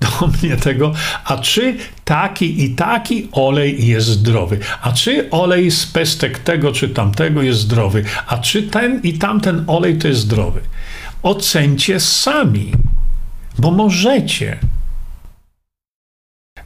[0.00, 0.92] do mnie tego,
[1.24, 6.88] a czy taki i taki olej jest zdrowy, a czy olej z pestek tego czy
[6.88, 10.60] tamtego jest zdrowy, a czy ten i tamten olej to jest zdrowy.
[11.22, 12.72] Ocencie sami,
[13.58, 14.58] bo możecie.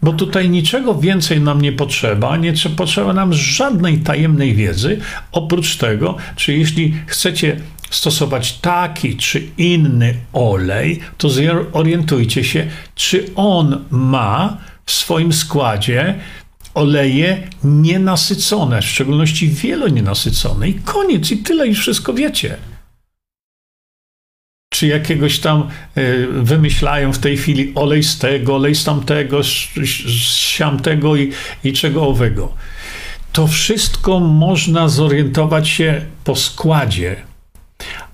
[0.03, 5.01] Bo tutaj niczego więcej nam nie potrzeba, nie potrzeba nam żadnej tajemnej wiedzy,
[5.33, 13.85] oprócz tego, czy jeśli chcecie stosować taki czy inny olej, to zorientujcie się, czy on
[13.91, 16.15] ma w swoim składzie
[16.75, 20.69] oleje nienasycone, w szczególności wielonienasycone.
[20.69, 22.57] I koniec, i tyle, już wszystko wiecie
[24.79, 29.49] czy jakiegoś tam e, wymyślają w tej chwili olej z tego, olej z tamtego, z
[30.35, 31.33] siamtego i,
[31.65, 32.53] i czego owego.
[33.33, 37.17] To wszystko można zorientować się po składzie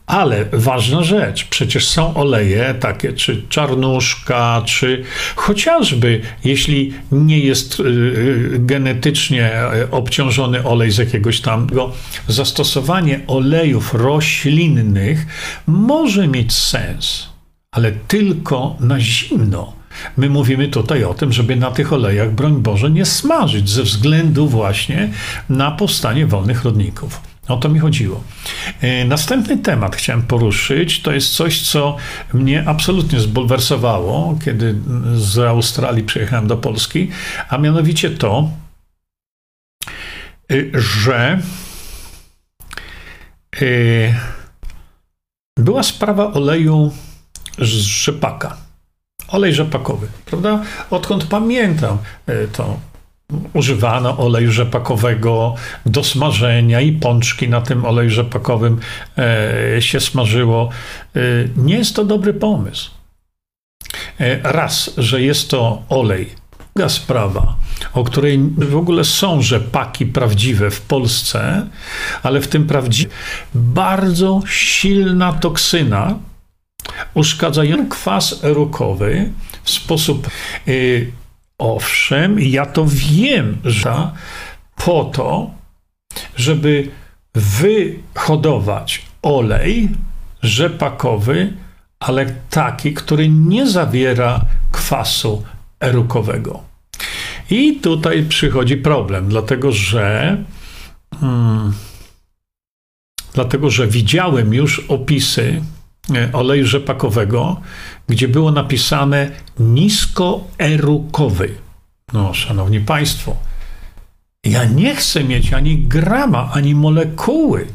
[0.07, 5.05] ale ważna rzecz, przecież są oleje takie, czy czarnuszka, czy
[5.37, 11.67] chociażby, jeśli nie jest y, y, genetycznie y, obciążony olej z jakiegoś tam,
[12.29, 15.27] zastosowanie olejów roślinnych
[15.67, 17.29] może mieć sens,
[17.73, 19.73] ale tylko na zimno.
[20.17, 24.49] My mówimy tutaj o tym, żeby na tych olejach, broń Boże, nie smażyć ze względu
[24.49, 25.09] właśnie
[25.49, 27.34] na powstanie wolnych rodników.
[27.49, 28.25] O to mi chodziło.
[28.81, 31.03] E, następny temat chciałem poruszyć.
[31.03, 31.97] To jest coś, co
[32.33, 34.75] mnie absolutnie zbulwersowało, kiedy
[35.15, 37.11] z Australii przyjechałem do Polski,
[37.49, 38.51] a mianowicie to,
[40.53, 41.41] e, że
[43.57, 43.67] e,
[45.59, 46.93] była sprawa oleju
[47.59, 48.57] z rzepaka.
[49.29, 50.63] Olej rzepakowy, prawda?
[50.91, 51.99] Odkąd pamiętam,
[52.53, 52.79] to
[53.53, 55.55] używano oleju rzepakowego
[55.87, 58.81] do smażenia i pączki na tym oleju rzepakowym
[59.19, 60.69] e, się smażyło.
[61.17, 61.21] E,
[61.57, 62.91] nie jest to dobry pomysł.
[64.21, 66.45] E, raz, że jest to olej.
[66.75, 67.57] Druga sprawa,
[67.93, 71.67] o której w ogóle są rzepaki prawdziwe w Polsce,
[72.23, 73.13] ale w tym prawdziwym
[73.55, 76.19] bardzo silna toksyna
[77.15, 79.31] uszkadzająca kwas erukowy
[79.63, 80.29] w sposób
[81.59, 84.11] owszem, ja to wiem, że
[84.77, 85.51] po to,
[86.37, 86.89] żeby
[87.35, 89.89] wyhodować olej
[90.43, 91.53] rzepakowy,
[92.01, 95.43] ale taki, który nie zawiera kwasu
[95.81, 96.63] erukowego.
[97.51, 100.37] I tutaj przychodzi problem, dlatego że
[101.21, 101.73] hmm,
[103.35, 105.63] dlatego że widziałem już opisy
[106.15, 107.61] e, oleju rzepakowego,
[108.09, 111.55] gdzie było napisane niskoerukowy.
[112.13, 113.37] No, szanowni państwo,
[114.45, 117.67] ja nie chcę mieć ani grama, ani molekuły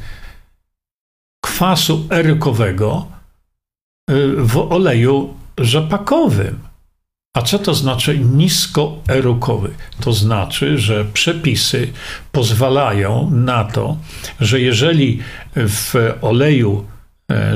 [1.41, 3.07] kwasu erukowego
[4.11, 6.59] y, w oleju rzepakowym.
[7.33, 9.71] A co to znaczy niskoerukowy?
[9.99, 11.93] To znaczy, że przepisy
[12.31, 13.97] pozwalają na to,
[14.39, 15.19] że jeżeli
[15.55, 16.85] w oleju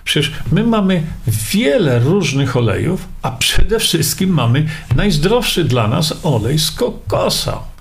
[0.04, 6.70] Przecież my mamy wiele różnych olejów, a przede wszystkim mamy najzdrowszy dla nas olej z
[6.70, 7.75] kokosa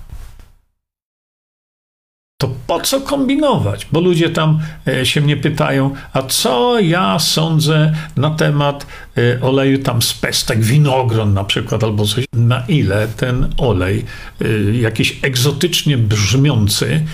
[2.38, 3.86] to po co kombinować?
[3.92, 9.78] Bo ludzie tam e, się mnie pytają, a co ja sądzę na temat e, oleju
[9.78, 12.24] tam z pestek, winogron na przykład, albo coś.
[12.32, 14.04] Na ile ten olej,
[14.40, 17.04] e, jakiś egzotycznie brzmiący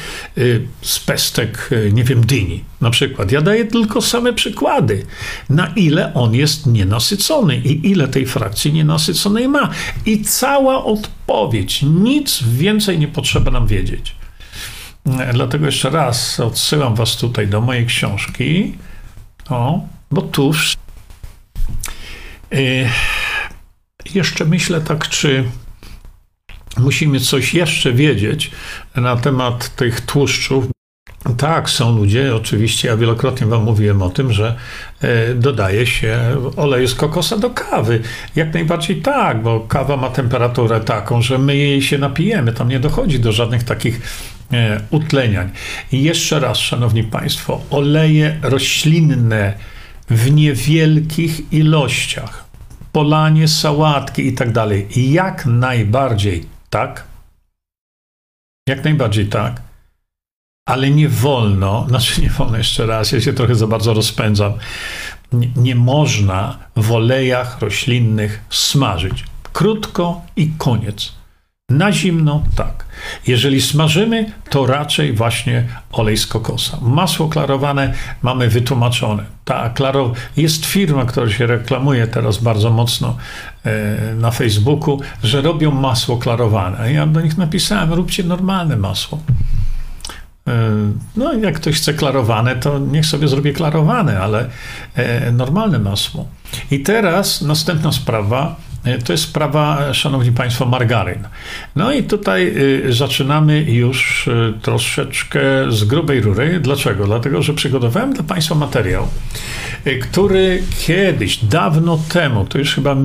[0.82, 3.32] z pestek, nie wiem, dyni na przykład.
[3.32, 5.06] Ja daję tylko same przykłady.
[5.50, 9.70] Na ile on jest nienasycony i ile tej frakcji nienasyconej ma.
[10.06, 11.82] I cała odpowiedź.
[11.82, 14.21] Nic więcej nie potrzeba nam wiedzieć.
[15.32, 18.78] Dlatego jeszcze raz odsyłam Was tutaj do mojej książki.
[19.48, 20.52] O, bo tu
[22.50, 22.88] yy,
[24.14, 25.44] jeszcze myślę tak, czy
[26.76, 28.50] musimy coś jeszcze wiedzieć
[28.96, 30.64] na temat tych tłuszczów.
[31.36, 34.56] Tak, są ludzie, oczywiście, ja wielokrotnie Wam mówiłem o tym, że
[35.00, 36.18] e, dodaje się
[36.56, 38.02] olej z kokosa do kawy.
[38.36, 42.52] Jak najbardziej tak, bo kawa ma temperaturę taką, że my jej się napijemy.
[42.52, 44.00] Tam nie dochodzi do żadnych takich
[44.90, 45.50] utleniań.
[45.92, 49.54] I jeszcze raz, Szanowni Państwo, oleje roślinne
[50.10, 52.44] w niewielkich ilościach,
[52.92, 54.88] polanie, sałatki i tak dalej.
[54.96, 57.04] Jak najbardziej tak.
[58.68, 59.62] Jak najbardziej tak.
[60.68, 64.52] Ale nie wolno, znaczy nie wolno jeszcze raz, ja się trochę za bardzo rozpędzam.
[65.32, 69.24] Nie, nie można w olejach roślinnych smażyć.
[69.52, 71.21] Krótko i koniec.
[71.78, 72.84] Na zimno tak.
[73.26, 76.78] Jeżeli smażymy, to raczej właśnie olej z kokosa.
[76.82, 79.24] Masło klarowane mamy wytłumaczone.
[79.44, 80.12] Ta klaro...
[80.36, 83.16] Jest firma, która się reklamuje teraz bardzo mocno
[83.64, 86.92] e, na Facebooku, że robią masło klarowane.
[86.92, 89.18] Ja do nich napisałem, róbcie normalne masło.
[90.48, 90.70] E,
[91.16, 94.48] no, jak ktoś chce klarowane, to niech sobie zrobi klarowane, ale
[94.94, 96.26] e, normalne masło.
[96.70, 98.56] I teraz następna sprawa
[99.04, 101.28] to jest sprawa, szanowni państwo, margaryn.
[101.76, 102.52] No i tutaj
[102.86, 106.60] y, zaczynamy już y, troszeczkę z grubej rury.
[106.60, 107.06] Dlaczego?
[107.06, 109.08] Dlatego, że przygotowałem dla państwa materiał,
[109.86, 112.96] y, który kiedyś, dawno temu, to już chyba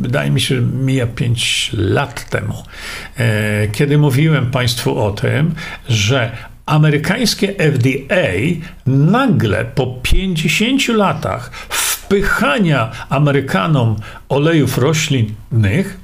[0.00, 2.62] wydaje mi się, mija 5 lat temu,
[3.16, 5.54] e, kiedy mówiłem państwu o tym,
[5.88, 6.32] że
[6.66, 8.32] amerykańskie FDA
[8.86, 11.50] nagle po 50 latach
[12.04, 13.96] wpychania Amerykanom
[14.28, 15.98] olejów roślinnych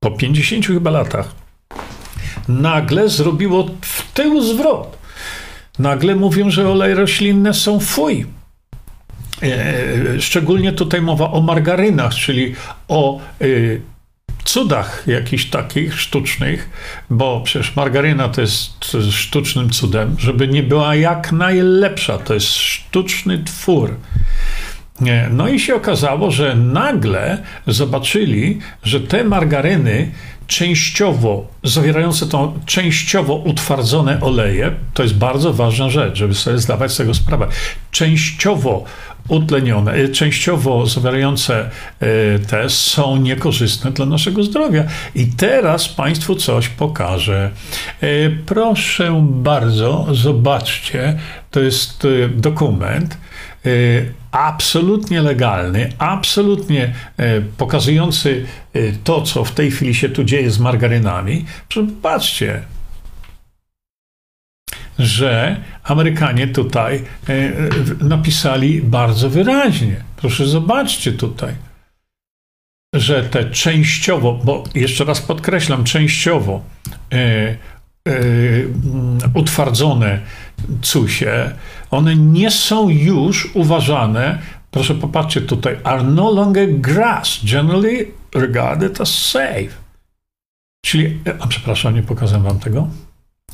[0.00, 1.34] po 50 chyba latach
[2.48, 4.98] nagle zrobiło w tył zwrot.
[5.78, 8.26] Nagle mówią, że oleje roślinne są fuj.
[9.42, 12.54] E, szczególnie tutaj mowa o margarynach, czyli
[12.88, 13.80] o y,
[14.44, 16.70] cudach jakichś takich sztucznych,
[17.10, 22.18] bo przecież margaryna to jest sztucznym cudem, żeby nie była jak najlepsza.
[22.18, 23.94] To jest sztuczny twór.
[25.30, 30.12] No i się okazało, że nagle zobaczyli, że te margaryny
[30.46, 36.96] częściowo, zawierające to częściowo utwardzone oleje, to jest bardzo ważna rzecz, żeby sobie zdawać z
[36.96, 37.46] tego sprawę,
[37.90, 38.84] częściowo
[39.28, 41.70] utlenione, e, częściowo zawierające
[42.00, 44.84] e, te są niekorzystne dla naszego zdrowia.
[45.14, 47.50] I teraz Państwu coś pokażę.
[48.00, 48.06] E,
[48.46, 51.18] proszę bardzo, zobaczcie,
[51.50, 53.18] to jest dokument
[54.30, 56.94] absolutnie legalny, absolutnie
[57.56, 58.46] pokazujący
[59.04, 61.44] to, co w tej chwili się tu dzieje z margarynami.
[62.02, 62.62] Patrzcie,
[64.98, 67.52] że Amerykanie tutaj e,
[68.04, 69.96] napisali bardzo wyraźnie.
[70.16, 71.54] Proszę zobaczcie tutaj,
[72.94, 76.62] że te częściowo, bo jeszcze raz podkreślam, częściowo
[77.12, 77.56] e, e,
[79.34, 80.20] utwardzone
[80.82, 81.50] cusie,
[81.90, 84.38] one nie są już uważane,
[84.70, 89.86] proszę popatrzcie tutaj, are no longer grass, generally regarded as safe.
[90.84, 92.88] Czyli, a przepraszam, nie pokazałem wam tego.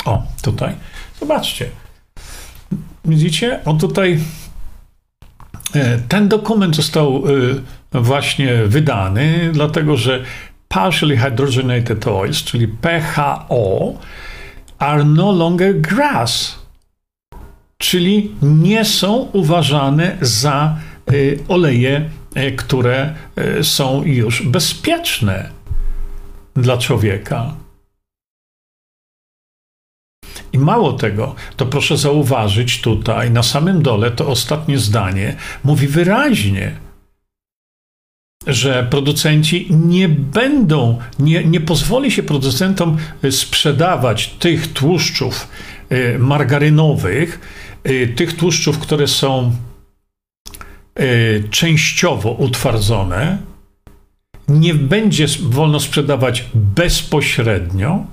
[0.05, 0.74] O, tutaj.
[1.20, 1.66] Zobaczcie.
[3.05, 3.61] Widzicie?
[3.64, 4.18] On tutaj.
[5.74, 7.24] E, ten dokument został
[7.92, 10.22] e, właśnie wydany, dlatego że
[10.68, 13.94] partially hydrogenated oils, czyli PHO,
[14.83, 16.59] are no longer grass,
[17.78, 20.76] czyli nie są uważane za
[21.09, 21.12] e,
[21.49, 22.11] oleje,
[22.57, 23.14] które
[23.62, 25.51] są już bezpieczne
[26.55, 27.55] dla człowieka.
[30.53, 36.76] I mało tego, to proszę zauważyć tutaj na samym dole to ostatnie zdanie mówi wyraźnie,
[38.47, 42.97] że producenci nie będą, nie, nie pozwoli się producentom
[43.30, 45.49] sprzedawać tych tłuszczów
[45.93, 47.40] y, margarynowych,
[47.86, 49.53] y, tych tłuszczów, które są
[51.01, 53.38] y, częściowo utwardzone,
[54.49, 58.07] nie będzie wolno sprzedawać bezpośrednio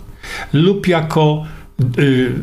[0.54, 1.46] lub jako
[1.98, 2.34] Y,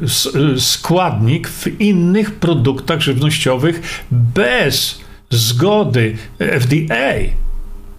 [0.55, 7.14] y, składnik w innych produktach żywnościowych bez zgody FDA.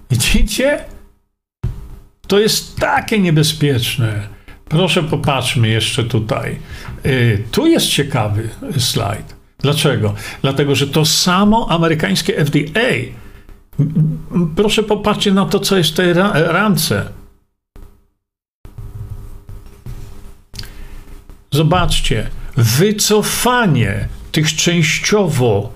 [0.09, 0.85] Widzicie?
[2.27, 4.27] To jest takie niebezpieczne.
[4.69, 6.59] Proszę popatrzmy jeszcze tutaj.
[7.05, 9.35] Y, tu jest ciekawy slajd.
[9.59, 10.13] Dlaczego?
[10.41, 12.91] Dlatego, że to samo amerykańskie FDA.
[14.55, 17.09] Proszę popatrzcie na to, co jest w tej rance.
[21.51, 25.73] Zobaczcie, wycofanie tych częściowo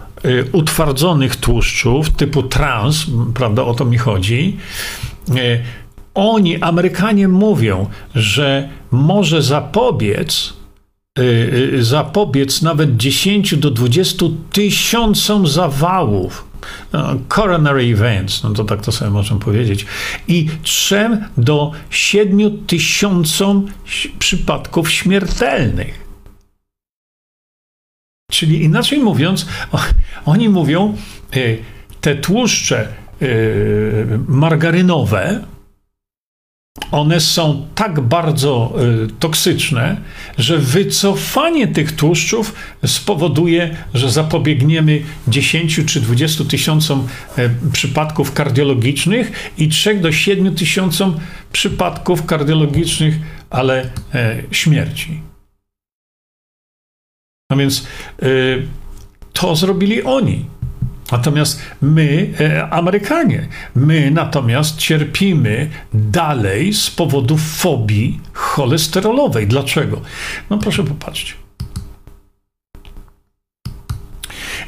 [0.51, 4.57] utwardzonych tłuszczów typu trans, prawda, o to mi chodzi.
[5.29, 5.61] Y,
[6.13, 10.53] oni, Amerykanie, mówią, że może zapobiec,
[11.19, 16.51] y, zapobiec nawet 10 do 20 tysiącom zawałów
[16.93, 19.85] no, coronary events, no to tak to sobie możemy powiedzieć,
[20.27, 23.67] i 3 do 7 tysiącom
[24.19, 26.00] przypadków śmiertelnych.
[28.31, 29.45] Czyli inaczej mówiąc,
[30.25, 30.97] oni mówią,
[31.35, 31.57] y,
[32.01, 32.87] te tłuszcze
[33.21, 35.43] y, margarynowe,
[36.91, 38.73] one są tak bardzo
[39.05, 39.97] y, toksyczne,
[40.37, 42.53] że wycofanie tych tłuszczów
[42.85, 47.07] spowoduje, że zapobiegniemy 10 czy 20 tysiącom
[47.73, 51.19] przypadków kardiologicznych i 3 do 7 tysiącom
[51.51, 53.15] przypadków kardiologicznych
[53.49, 53.89] ale
[54.51, 55.30] śmierci.
[57.51, 57.87] No więc
[58.21, 58.25] e,
[59.33, 60.45] to zrobili oni.
[61.11, 69.47] Natomiast my, e, Amerykanie, my natomiast cierpimy dalej z powodu fobii cholesterolowej.
[69.47, 70.01] Dlaczego?
[70.49, 71.33] No proszę popatrzcie.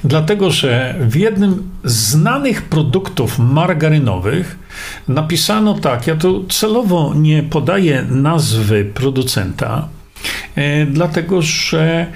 [0.04, 4.60] Dlatego, że w jednym z znanych produktów margarynowych
[5.08, 9.88] napisano tak, ja tu celowo nie podaję nazwy producenta,
[10.56, 12.08] e, dlatego że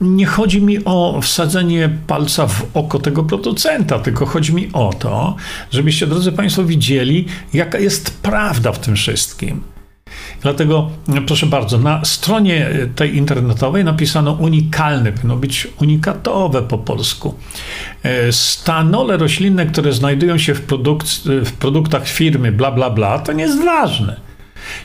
[0.00, 5.36] nie chodzi mi o wsadzenie palca w oko tego producenta, tylko chodzi mi o to,
[5.70, 9.60] żebyście, drodzy Państwo, widzieli, jaka jest prawda w tym wszystkim.
[10.42, 10.90] Dlatego,
[11.26, 17.34] proszę bardzo, na stronie tej internetowej napisano unikalny, powinno być unikatowe po polsku.
[18.02, 23.32] E, stanole roślinne, które znajdują się w, produk- w produktach firmy bla bla bla, to
[23.32, 24.20] nie jest ważne.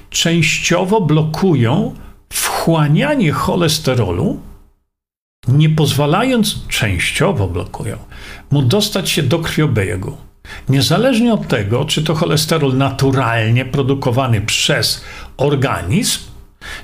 [0.09, 1.95] Częściowo blokują
[2.30, 4.39] wchłanianie cholesterolu,
[5.47, 7.97] nie pozwalając, częściowo blokują,
[8.51, 10.17] mu dostać się do krwiobiegu.
[10.69, 15.03] Niezależnie od tego, czy to cholesterol naturalnie produkowany przez
[15.38, 16.19] organizm,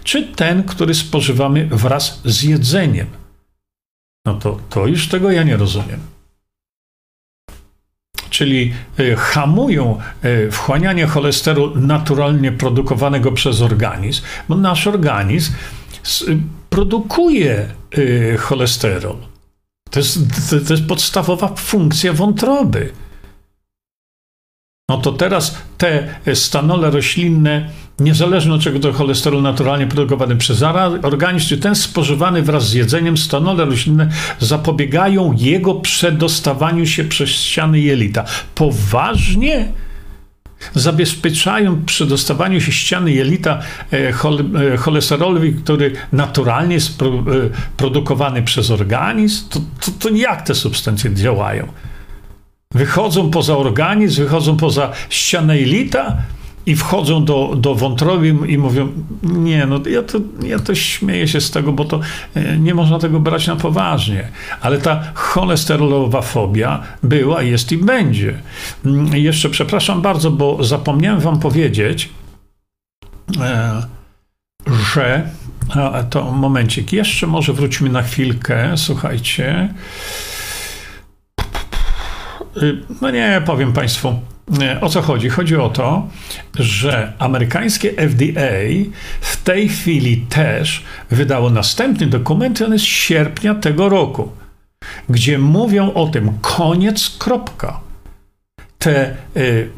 [0.03, 3.07] czy ten, który spożywamy wraz z jedzeniem.
[4.25, 6.12] No to, to już tego ja nie rozumiem.
[8.33, 15.53] Czyli y, hamują y, wchłanianie cholesterolu naturalnie produkowanego przez organizm, bo nasz organizm
[16.27, 16.37] y,
[16.69, 17.67] produkuje
[18.39, 19.15] cholesterol.
[19.91, 20.19] To jest,
[20.67, 22.91] to jest podstawowa funkcja wątroby.
[24.89, 27.69] No to teraz te stanole roślinne,
[27.99, 30.63] niezależnie od czego to cholesterol naturalnie produkowany przez
[31.03, 34.09] organizm, czy ten spożywany wraz z jedzeniem, stanole roślinne
[34.39, 38.25] zapobiegają jego przedostawaniu się przez ściany jelita.
[38.55, 39.67] Poważnie
[40.73, 43.59] zabezpieczają przy dostawaniu się ściany jelita
[43.93, 44.13] e,
[44.73, 47.05] e, cholesterolowi, który naturalnie jest e,
[47.77, 51.67] produkowany przez organizm, to, to, to jak te substancje działają?
[52.73, 56.17] Wychodzą poza organizm, wychodzą poza ścianę jelita
[56.65, 58.89] i wchodzą do, do wątroby i mówią,
[59.23, 61.99] nie, no ja to, ja to śmieję się z tego, bo to
[62.35, 64.27] e, nie można tego brać na poważnie.
[64.61, 68.41] Ale ta cholesterolowa fobia była, jest i będzie.
[68.85, 72.09] Mm, jeszcze przepraszam bardzo, bo zapomniałem wam powiedzieć,
[73.41, 73.83] e,
[74.93, 75.29] że
[76.09, 79.73] to momencik, jeszcze może wróćmy na chwilkę, słuchajcie.
[82.57, 84.19] Y, no nie, powiem Państwu,
[84.81, 85.29] o co chodzi?
[85.29, 86.07] Chodzi o to,
[86.59, 88.89] że amerykańskie FDA
[89.21, 94.31] w tej chwili też wydało następny dokument, on jest z sierpnia tego roku,
[95.09, 97.79] gdzie mówią o tym koniec, kropka.
[98.79, 99.69] Te y,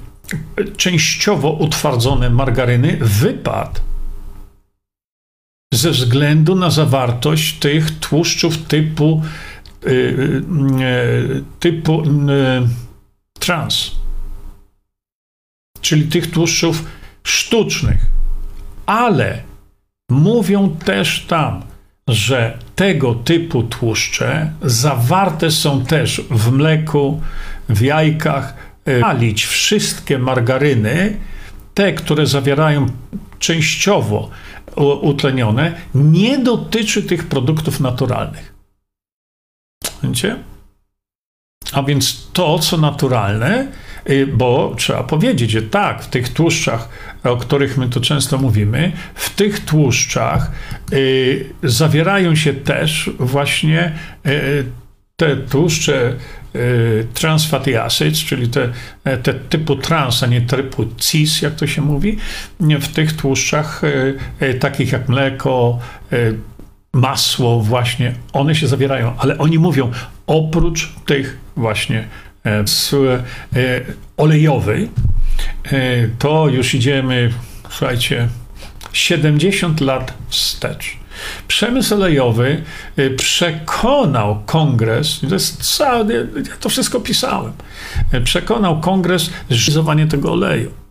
[0.78, 3.80] częściowo utwardzone margaryny wypadł
[5.74, 9.55] ze względu na zawartość tych tłuszczów typu Y, y, y,
[11.60, 12.04] typu
[13.40, 13.92] trans,
[15.82, 16.86] czyli tych tłuszczów
[17.24, 18.06] sztucznych.
[18.86, 19.44] Ale
[20.10, 21.62] mówią też tam,
[22.08, 27.22] że tego typu tłuszcze zawarte są też w mleku,
[27.70, 28.54] w jajkach.
[29.02, 31.18] Palić wszystkie margaryny,
[31.74, 32.86] te, które zawierają
[33.40, 34.30] częściowo
[35.02, 38.55] utlenione, nie dotyczy tych produktów naturalnych.
[41.72, 43.68] A więc to, co naturalne,
[44.10, 46.90] y, bo trzeba powiedzieć, że tak, w tych tłuszczach,
[47.24, 50.52] o których my tu często mówimy, w tych tłuszczach
[50.94, 53.92] y, zawierają się też właśnie
[54.28, 54.66] y,
[55.16, 56.14] te tłuszcze
[57.14, 58.70] trans fatty acids, czyli te,
[59.24, 62.18] te typu trans, a nie typu cis, jak to się mówi,
[62.60, 63.82] w tych tłuszczach
[64.60, 65.80] takich jak mleko,
[66.96, 69.92] masło właśnie, one się zawierają, ale oni mówią,
[70.28, 72.08] oprócz tych właśnie
[72.46, 72.64] e, e,
[74.18, 74.90] olejowej,
[75.66, 77.32] e, to już idziemy,
[77.70, 78.28] słuchajcie,
[78.94, 80.98] 70 lat wstecz.
[81.48, 82.64] Przemysł olejowy
[83.18, 87.54] przekonał kongres, to jest całe, ja to wszystko pisałem,
[88.24, 90.85] przekonał kongres zrealizowanie tego oleju.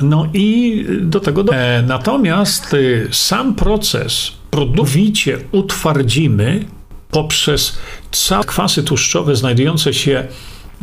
[0.00, 1.44] No i do tego.
[1.44, 1.52] Do...
[1.86, 2.76] Natomiast
[3.10, 6.64] sam proces produwicie utwardzimy
[7.10, 7.78] poprzez
[8.10, 10.24] całe kwasy tłuszczowe znajdujące się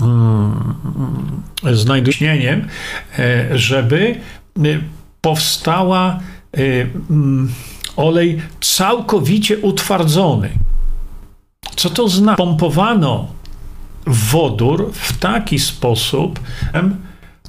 [0.02, 0.74] mm,
[1.74, 2.68] znajdująciem,
[3.20, 4.16] e, żeby
[4.58, 4.62] e,
[5.22, 6.20] powstała
[6.54, 6.60] e,
[7.10, 7.52] mm,
[7.96, 10.50] olej całkowicie utwardzony.
[11.76, 12.38] Co to znaczy?
[12.38, 13.28] Pompowano
[14.08, 16.40] wodór w taki sposób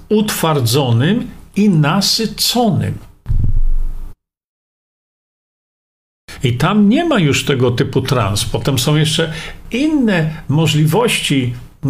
[0.08, 2.98] utwardzonym i nasyconym.
[6.42, 8.44] I tam nie ma już tego typu trans.
[8.44, 9.32] Potem są jeszcze
[9.70, 11.88] inne możliwości e,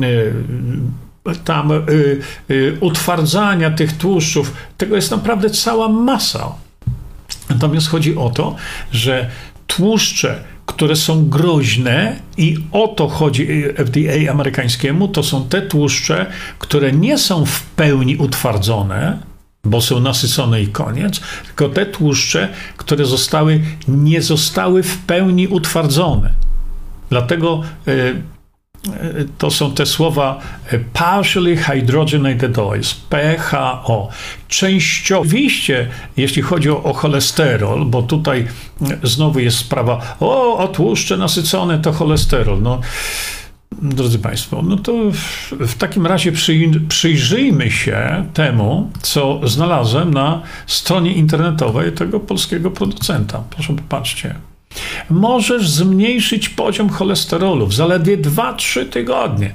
[1.44, 1.82] tam y,
[2.50, 4.52] y, utwardzania tych tłuszczów.
[4.76, 6.52] Tego jest naprawdę cała masa.
[7.50, 8.56] Natomiast chodzi o to,
[8.92, 9.30] że
[9.66, 16.26] tłuszcze, które są groźne, i o to chodzi FDA amerykańskiemu, to są te tłuszcze,
[16.59, 19.18] które nie są w pełni utwardzone,
[19.64, 26.34] bo są nasycone i koniec, tylko te tłuszcze, które zostały, nie zostały w pełni utwardzone.
[27.11, 28.22] Dlatego y,
[29.38, 34.09] to są te słowa e, partially hydrogenated oils, PHO.
[34.48, 38.46] Częściowo, oczywiście, jeśli chodzi o, o cholesterol, bo tutaj
[39.02, 42.62] znowu jest sprawa, o, o tłuszcze nasycone to cholesterol.
[42.62, 42.80] No,
[43.83, 46.33] drodzy Państwo, no to w, w takim razie
[46.89, 53.43] przyjrzyjmy się temu, co znalazłem na stronie internetowej tego polskiego producenta.
[53.51, 54.35] Proszę popatrzcie
[55.11, 59.53] możesz zmniejszyć poziom cholesterolu w zaledwie 2-3 tygodnie.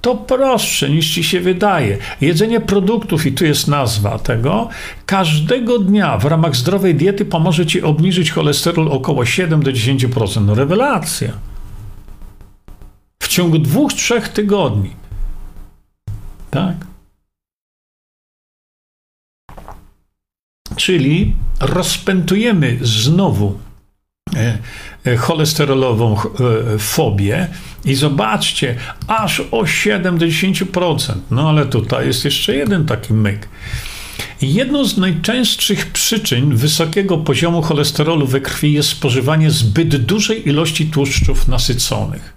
[0.00, 1.98] To prostsze niż ci się wydaje.
[2.20, 4.68] Jedzenie produktów, i tu jest nazwa tego,
[5.06, 10.46] każdego dnia w ramach zdrowej diety pomoże ci obniżyć cholesterol około 7 do 10%.
[10.46, 11.32] No rewelacja.
[13.36, 14.90] Ciągu 2-3 tygodni.
[16.50, 16.76] Tak?
[20.76, 23.58] Czyli rozpętujemy znowu
[24.36, 24.58] E,
[25.04, 27.48] e, cholesterolową e, fobię
[27.84, 28.76] i zobaczcie,
[29.06, 31.14] aż o 7-10%.
[31.30, 33.48] No ale tutaj jest jeszcze jeden taki myk.
[34.42, 41.48] Jedną z najczęstszych przyczyn wysokiego poziomu cholesterolu we krwi jest spożywanie zbyt dużej ilości tłuszczów
[41.48, 42.35] nasyconych.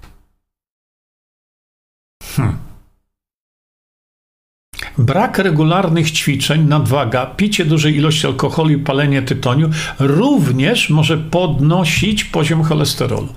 [2.36, 2.70] Hmm.
[4.98, 9.70] Brak regularnych ćwiczeń, nadwaga, picie dużej ilości alkoholu i palenie tytoniu
[10.00, 13.34] również może podnosić poziom cholesterolu.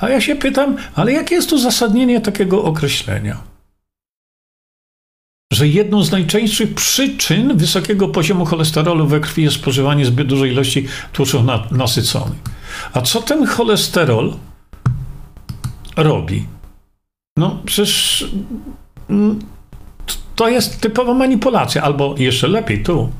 [0.00, 3.42] A ja się pytam, ale jakie jest uzasadnienie takiego określenia?
[5.52, 10.86] Że jedną z najczęstszych przyczyn wysokiego poziomu cholesterolu we krwi jest spożywanie zbyt dużej ilości
[11.12, 12.38] tłuszczów nasyconych.
[12.92, 14.34] A co ten cholesterol
[15.96, 16.55] robi?
[17.36, 18.24] No przecież
[19.10, 19.38] mm,
[20.36, 23.10] to jest typowa manipulacja, albo jeszcze lepiej tu.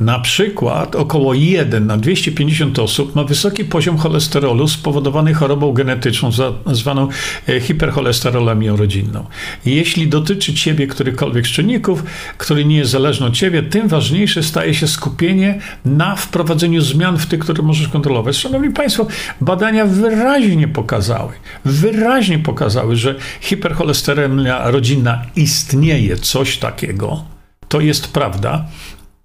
[0.00, 6.30] Na przykład około 1 na 250 osób ma wysoki poziom cholesterolu spowodowany chorobą genetyczną
[6.66, 7.08] zwaną
[7.48, 9.26] e, hipercholesterolemią rodzinną.
[9.66, 12.04] Jeśli dotyczy Ciebie którykolwiek z czynników,
[12.38, 17.26] który nie jest zależny od Ciebie, tym ważniejsze staje się skupienie na wprowadzeniu zmian w
[17.26, 18.36] tych, które możesz kontrolować.
[18.36, 19.06] Szanowni Państwo,
[19.40, 21.32] badania wyraźnie pokazały,
[21.64, 27.36] wyraźnie pokazały, że hipercholesterolemia rodzinna istnieje, coś takiego.
[27.68, 28.64] To jest prawda.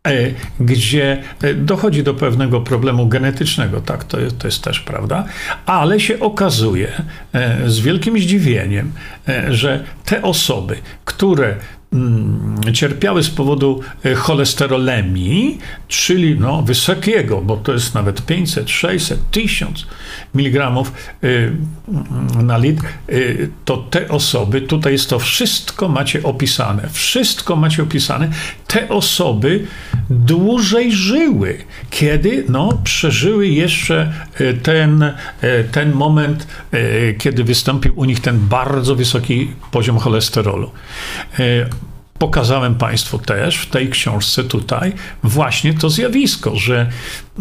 [0.07, 5.25] E, gdzie e, dochodzi do pewnego problemu genetycznego, tak, to jest, to jest też prawda,
[5.65, 7.01] ale się okazuje
[7.33, 8.91] e, z wielkim zdziwieniem,
[9.49, 10.75] że te osoby,
[11.05, 11.55] które
[11.93, 13.81] Mm, cierpiały z powodu
[14.15, 19.85] cholesterolemii, czyli no, wysokiego, bo to jest nawet 500, 600, 1000
[20.35, 20.71] mg
[22.43, 22.85] na litr,
[23.65, 28.29] to te osoby, tutaj jest to wszystko macie opisane, wszystko macie opisane,
[28.71, 29.67] te osoby
[30.09, 31.57] dłużej żyły,
[31.89, 35.13] kiedy no, przeżyły jeszcze e, ten,
[35.71, 36.47] ten moment,
[37.17, 40.71] kiedy wystąpił u nich ten bardzo wysoki poziom cholesterolu
[42.21, 44.93] pokazałem Państwu też w tej książce tutaj
[45.23, 46.89] właśnie to zjawisko, że,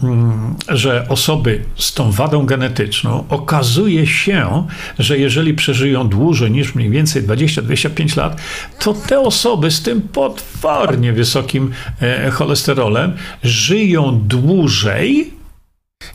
[0.03, 4.67] mm, że osoby z tą wadą genetyczną okazuje się,
[4.99, 8.41] że jeżeli przeżyją dłużej niż mniej więcej 20-25 lat,
[8.79, 13.13] to te osoby z tym potwornie wysokim e, cholesterolem
[13.43, 15.35] żyją dłużej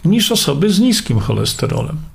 [0.05, 2.14] niż osoby z niskim cholesterolem.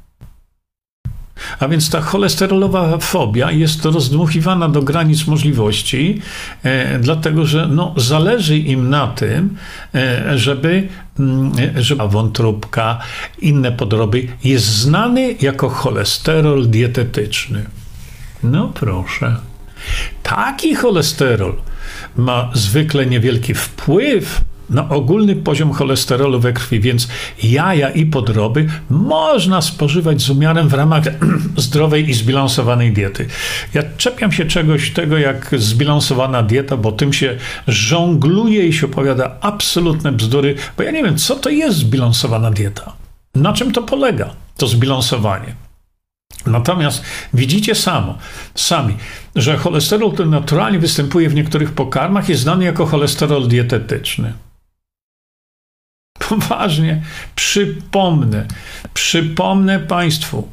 [1.58, 6.20] A więc ta cholesterolowa fobia jest rozdmuchiwana do granic możliwości,
[6.62, 9.56] e, dlatego że no, zależy im na tym,
[9.94, 10.88] e, żeby,
[11.18, 12.98] mm, żeby wątróbka,
[13.38, 17.66] inne podroby jest znany jako cholesterol dietetyczny.
[18.42, 19.36] No proszę.
[20.22, 21.54] Taki cholesterol
[22.16, 24.40] ma zwykle niewielki wpływ
[24.70, 27.08] na ogólny poziom cholesterolu we krwi, więc
[27.42, 31.04] jaja i podroby można spożywać z umiarem w ramach
[31.56, 33.26] zdrowej i zbilansowanej diety.
[33.74, 37.36] Ja czepiam się czegoś tego jak zbilansowana dieta, bo tym się
[37.68, 42.92] żongluje i się opowiada absolutne bzdury, bo ja nie wiem, co to jest zbilansowana dieta.
[43.34, 45.54] Na czym to polega, to zbilansowanie?
[46.46, 47.02] Natomiast
[47.34, 48.18] widzicie samo,
[48.54, 48.96] sami,
[49.36, 54.32] że cholesterol, który naturalnie występuje w niektórych pokarmach, jest znany jako cholesterol dietetyczny.
[56.30, 57.02] Poważnie
[57.34, 58.46] przypomnę,
[58.94, 60.48] przypomnę Państwu,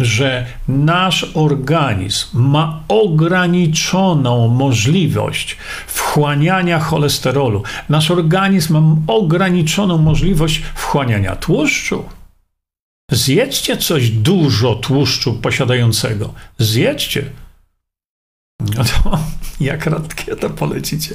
[0.00, 5.56] że nasz organizm ma ograniczoną możliwość
[5.86, 7.62] wchłaniania cholesterolu.
[7.88, 12.04] Nasz organizm ma ograniczoną możliwość wchłaniania tłuszczu.
[13.10, 16.34] Zjedzcie coś dużo tłuszczu posiadającego.
[16.58, 17.30] Zjedzcie.
[18.60, 19.18] No to
[19.60, 19.88] jak
[20.40, 21.14] to polecicie?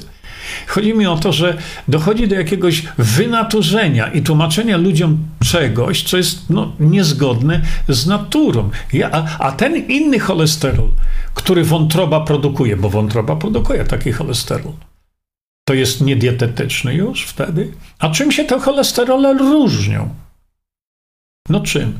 [0.66, 6.50] Chodzi mi o to, że dochodzi do jakiegoś wynaturzenia i tłumaczenia ludziom czegoś, co jest
[6.50, 8.70] no, niezgodne z naturą.
[8.92, 10.88] Ja, a, ten inny cholesterol,
[11.34, 14.72] który wątroba produkuje, bo wątroba produkuje taki cholesterol,
[15.64, 17.72] to jest niedietetyczny już wtedy?
[17.98, 20.14] A czym się te cholesterole różnią?
[21.48, 21.98] No czym?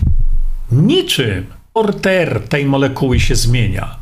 [0.73, 1.47] Niczym.
[1.75, 4.02] Orter tej molekuły się zmienia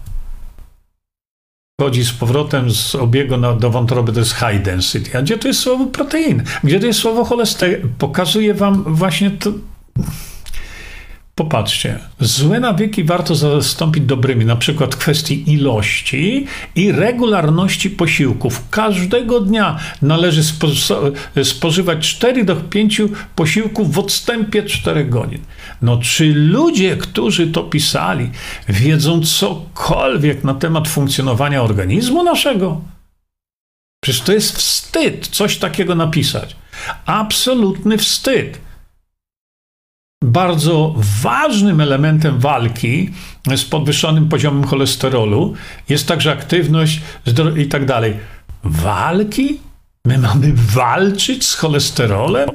[1.81, 5.19] wchodzi z powrotem z obiegu na, do wątroby, to jest high density.
[5.19, 6.43] A gdzie to jest słowo protein?
[6.65, 7.81] Gdzie to jest słowo cholesterol?
[7.99, 9.51] Pokazuję wam właśnie to.
[11.41, 18.69] Popatrzcie, złe nawyki warto zastąpić dobrymi, na przykład kwestii ilości i regularności posiłków.
[18.71, 20.69] Każdego dnia należy spo,
[21.45, 23.03] spożywać 4 do 5
[23.37, 25.39] posiłków w odstępie 4 godzin.
[25.83, 28.31] No, czy ludzie, którzy to pisali,
[28.69, 32.81] wiedzą cokolwiek na temat funkcjonowania organizmu naszego?
[34.03, 36.57] Przecież to jest wstyd coś takiego napisać.
[37.07, 38.70] Absolutny wstyd
[40.25, 43.11] bardzo ważnym elementem walki
[43.57, 45.55] z podwyższonym poziomem cholesterolu
[45.89, 47.01] jest także aktywność
[47.57, 48.17] i tak dalej.
[48.65, 49.61] Walki?
[50.05, 52.51] My mamy walczyć z cholesterolem?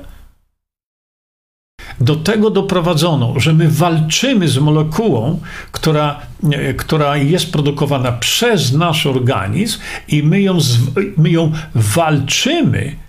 [1.99, 5.39] Do tego doprowadzono, że my walczymy z molekułą,
[5.71, 6.19] która,
[6.77, 10.57] która jest produkowana przez nasz organizm i my ją,
[11.17, 13.04] my ją walczymy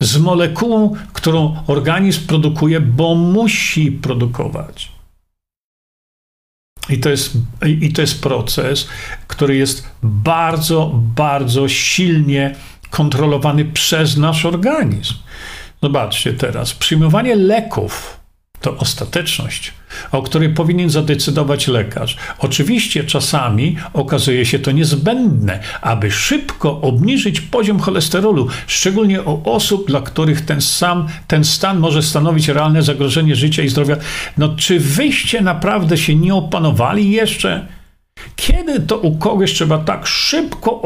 [0.00, 4.92] z molekułą, którą organizm produkuje, bo musi produkować.
[6.88, 7.32] I to, jest,
[7.80, 8.88] I to jest proces,
[9.26, 12.54] który jest bardzo, bardzo silnie
[12.90, 15.14] kontrolowany przez nasz organizm.
[15.82, 18.20] Zobaczcie teraz, przyjmowanie leków
[18.60, 19.72] to ostateczność,
[20.12, 22.16] o której powinien zadecydować lekarz.
[22.38, 30.00] Oczywiście czasami okazuje się to niezbędne, aby szybko obniżyć poziom cholesterolu, szczególnie u osób, dla
[30.00, 33.96] których ten sam, ten stan może stanowić realne zagrożenie życia i zdrowia.
[34.38, 37.66] No czy wyście naprawdę się nie opanowali jeszcze?
[38.36, 40.82] Kiedy to u kogoś trzeba tak szybko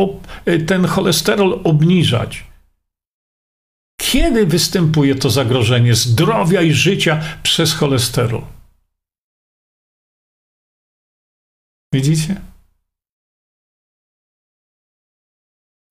[0.67, 2.45] ten cholesterol obniżać?
[4.01, 8.43] Kiedy występuje to zagrożenie zdrowia i życia przez cholesterol?
[11.95, 12.41] Widzicie?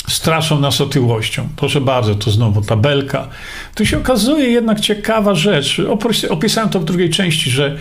[0.09, 1.49] Straszą nas otyłością.
[1.55, 3.29] Proszę bardzo, to znowu tabelka.
[3.75, 5.81] Tu się okazuje jednak ciekawa rzecz.
[6.29, 7.77] Opisałem to w drugiej części, że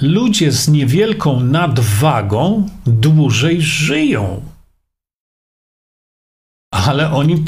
[0.00, 4.42] ludzie z niewielką nadwagą dłużej żyją
[6.74, 7.44] ale oni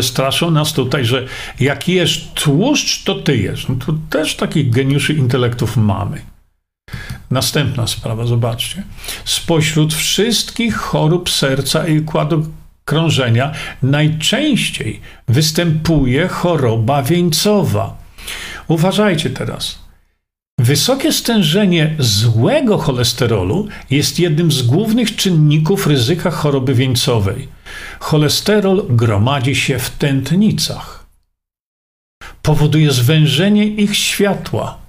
[0.00, 1.26] straszą nas tutaj, że
[1.60, 3.68] jak jesz tłuszcz, to ty jesz.
[3.68, 6.33] No tu też takich geniuszy intelektów mamy.
[7.30, 8.82] Następna sprawa, zobaczcie.
[9.24, 12.46] Spośród wszystkich chorób serca i układu
[12.84, 13.52] krążenia
[13.82, 17.96] najczęściej występuje choroba wieńcowa.
[18.68, 19.78] Uważajcie teraz.
[20.58, 27.48] Wysokie stężenie złego cholesterolu jest jednym z głównych czynników ryzyka choroby wieńcowej.
[28.00, 31.06] Cholesterol gromadzi się w tętnicach.
[32.42, 34.83] Powoduje zwężenie ich światła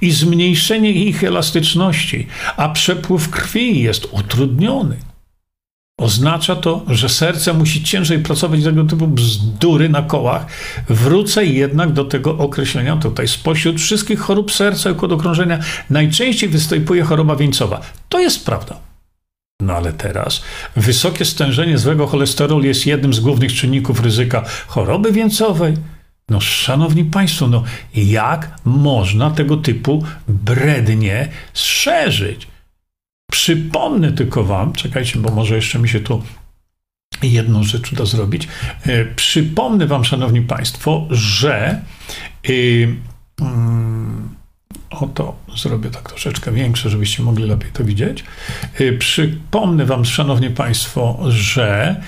[0.00, 2.26] i zmniejszenie ich elastyczności,
[2.56, 4.96] a przepływ krwi jest utrudniony.
[6.00, 10.46] Oznacza to, że serce musi ciężej pracować tego typu bzdury na kołach.
[10.88, 13.28] Wrócę jednak do tego określenia tutaj.
[13.28, 15.58] Spośród wszystkich chorób serca i układu krążenia
[15.90, 17.80] najczęściej występuje choroba wieńcowa.
[18.08, 18.78] To jest prawda.
[19.60, 20.42] No ale teraz
[20.76, 25.74] wysokie stężenie złego cholesterolu jest jednym z głównych czynników ryzyka choroby wieńcowej.
[26.28, 27.62] No, szanowni państwo, no
[27.94, 32.48] jak można tego typu brednie szerzyć?
[33.30, 36.22] Przypomnę tylko wam, czekajcie, bo może jeszcze mi się tu
[37.22, 38.48] jedną rzecz uda zrobić.
[38.86, 41.82] E, przypomnę wam, szanowni państwo, że
[42.48, 42.96] yy,
[44.90, 48.24] oto zrobię tak troszeczkę większe, żebyście mogli lepiej to widzieć.
[48.80, 52.00] Yy, przypomnę wam, szanowni państwo, że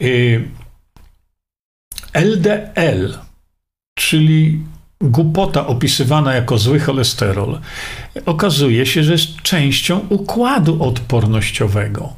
[0.00, 0.48] yy,
[2.12, 3.18] LDL,
[3.94, 4.60] czyli
[5.00, 7.60] głupota opisywana jako zły cholesterol,
[8.26, 12.12] okazuje się, że jest częścią układu odpornościowego.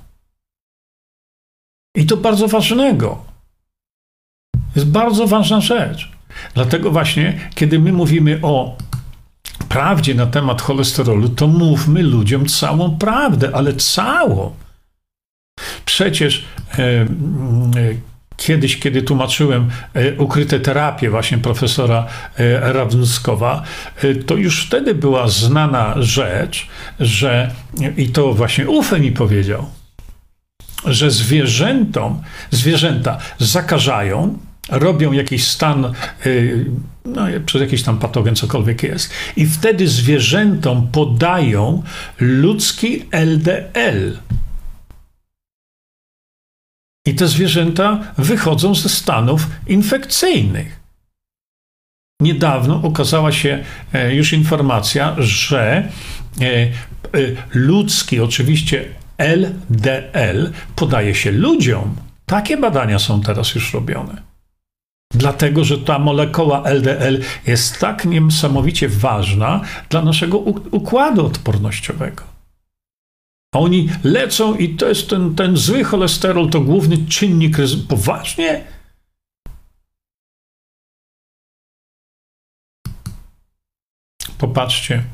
[1.96, 3.24] I to bardzo ważnego.
[4.76, 6.10] Jest bardzo ważna rzecz.
[6.54, 8.76] Dlatego właśnie, kiedy my mówimy o
[9.68, 14.54] prawdzie na temat cholesterolu, to mówmy ludziom całą prawdę, ale całą.
[15.84, 16.44] Przecież
[16.78, 17.06] e, e,
[18.36, 22.06] kiedyś, kiedy tłumaczyłem e, ukryte terapie właśnie profesora
[22.36, 23.62] e, Rawnuskowa,
[24.02, 26.68] e, to już wtedy była znana rzecz,
[27.00, 27.50] że
[27.96, 29.66] i to właśnie Ufe mi powiedział,
[30.84, 35.92] że zwierzętom, zwierzęta zakażają, robią jakiś stan,
[37.04, 41.82] no, przez jakiś tam patogen, cokolwiek jest, i wtedy zwierzętom podają
[42.20, 44.25] ludzki LDL.
[47.06, 50.80] I te zwierzęta wychodzą ze stanów infekcyjnych.
[52.20, 55.88] Niedawno ukazała się e, już informacja, że
[56.40, 56.68] e, e,
[57.54, 58.84] ludzki, oczywiście
[59.18, 61.96] LDL, podaje się ludziom.
[62.26, 64.22] Takie badania są teraz już robione.
[65.14, 70.38] Dlatego, że ta molekuła LDL jest tak niesamowicie ważna dla naszego
[70.70, 72.35] układu odpornościowego.
[73.56, 77.88] A oni lecą i to jest ten, ten zły cholesterol, to główny czynnik ryzyka.
[77.88, 78.64] Poważnie?
[84.38, 85.04] Popatrzcie.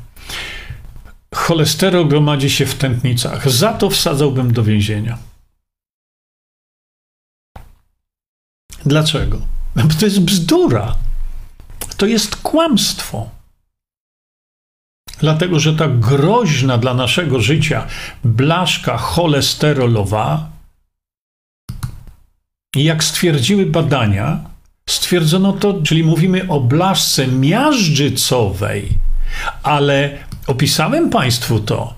[1.35, 3.49] Cholesterol gromadzi się w tętnicach.
[3.49, 5.17] Za to wsadzałbym do więzienia.
[8.85, 9.41] Dlaczego?
[9.75, 10.95] No to jest bzdura.
[11.97, 13.29] To jest kłamstwo.
[15.19, 17.87] Dlatego, że ta groźna dla naszego życia
[18.23, 20.49] blaszka cholesterolowa,
[22.75, 24.39] jak stwierdziły badania,
[24.89, 28.89] stwierdzono to, czyli mówimy o blaszce miażdżycowej,
[29.63, 31.93] ale opisałem Państwu to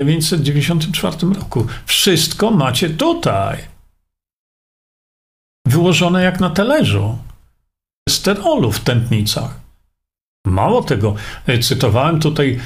[0.00, 1.66] w 1994 roku.
[1.86, 3.58] Wszystko macie tutaj.
[5.66, 7.18] Wyłożone jak na talerzu.
[8.08, 9.65] Sterolu w tętnicach.
[10.46, 11.14] Mało tego,
[11.46, 12.58] e, cytowałem tutaj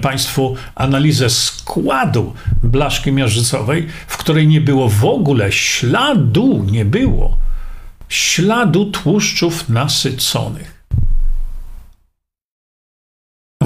[0.00, 7.36] Państwu analizę składu blaszki miażdżycowej, w której nie było w ogóle śladu, nie było
[8.08, 10.78] śladu tłuszczów nasyconych.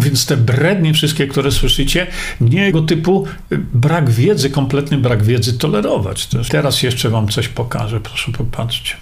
[0.03, 2.07] Więc te brednie wszystkie, które słyszycie,
[2.41, 6.29] nie tego typu e, brak wiedzy, kompletny brak wiedzy tolerować.
[6.51, 8.97] Teraz jeszcze Wam coś pokażę, proszę popatrzcie.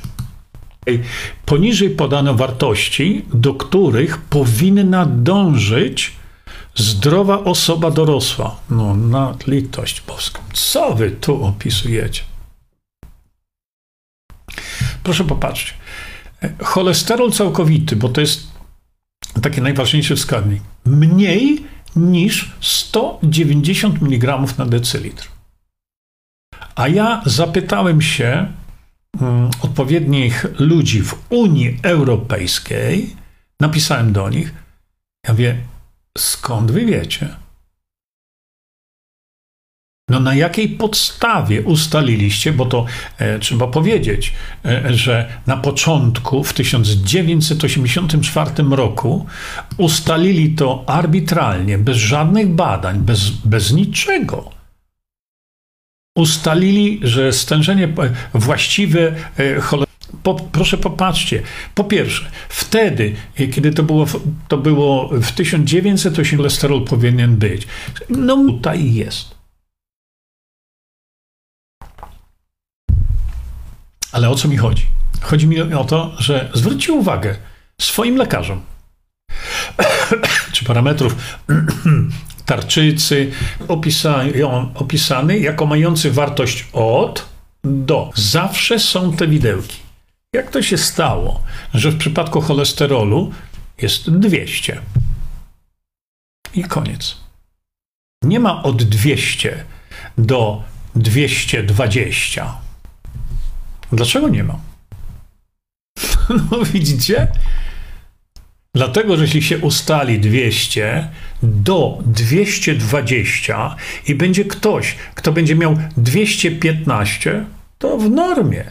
[1.46, 6.12] Poniżej podano wartości, do których powinna dążyć
[6.74, 8.56] zdrowa osoba dorosła.
[8.70, 10.42] No, na litość boską.
[10.52, 12.22] Co wy tu opisujecie?
[15.02, 15.72] Proszę popatrzcie.
[16.62, 18.50] Cholesterol całkowity, bo to jest
[19.42, 21.64] taki najważniejszy wskaźnik, mniej
[21.96, 25.28] niż 190 mg na decylitr.
[26.74, 28.52] A ja zapytałem się
[29.62, 33.16] odpowiednich ludzi w Unii Europejskiej,
[33.61, 34.54] napisałem do nich,
[35.28, 35.56] ja wie,
[36.18, 37.28] skąd wy wiecie?
[40.08, 42.86] No na jakiej podstawie ustaliliście, bo to
[43.18, 44.34] e, trzeba powiedzieć,
[44.64, 49.26] e, że na początku, w 1984 roku,
[49.76, 54.59] ustalili to arbitralnie, bez żadnych badań, bez, bez niczego
[56.20, 57.88] ustalili, że stężenie
[58.34, 59.60] właściwe e,
[60.22, 61.42] po, proszę popatrzcie.
[61.74, 64.06] Po pierwsze, wtedy, e, kiedy to było,
[64.48, 67.66] to było w 1908, cholesterol powinien być.
[68.08, 69.40] No tutaj jest.
[74.12, 74.86] Ale o co mi chodzi?
[75.20, 77.36] Chodzi mi o to, że zwróćcie uwagę
[77.80, 78.60] swoim lekarzom,
[80.52, 81.16] czy parametrów
[82.51, 83.32] tarczycy,
[84.74, 87.28] opisany jako mający wartość od
[87.64, 88.11] do.
[88.14, 89.76] Zawsze są te widełki.
[90.34, 91.42] Jak to się stało,
[91.74, 93.32] że w przypadku cholesterolu
[93.82, 94.80] jest 200?
[96.55, 97.16] I koniec.
[98.24, 99.64] Nie ma od 200
[100.18, 100.62] do
[100.96, 102.55] 220.
[103.92, 104.61] Dlaczego nie ma?
[106.51, 107.26] No widzicie?
[108.74, 111.09] Dlatego, że jeśli się ustali 200
[111.43, 113.76] do 220
[114.07, 117.45] i będzie ktoś, kto będzie miał 215,
[117.78, 118.64] to w normie.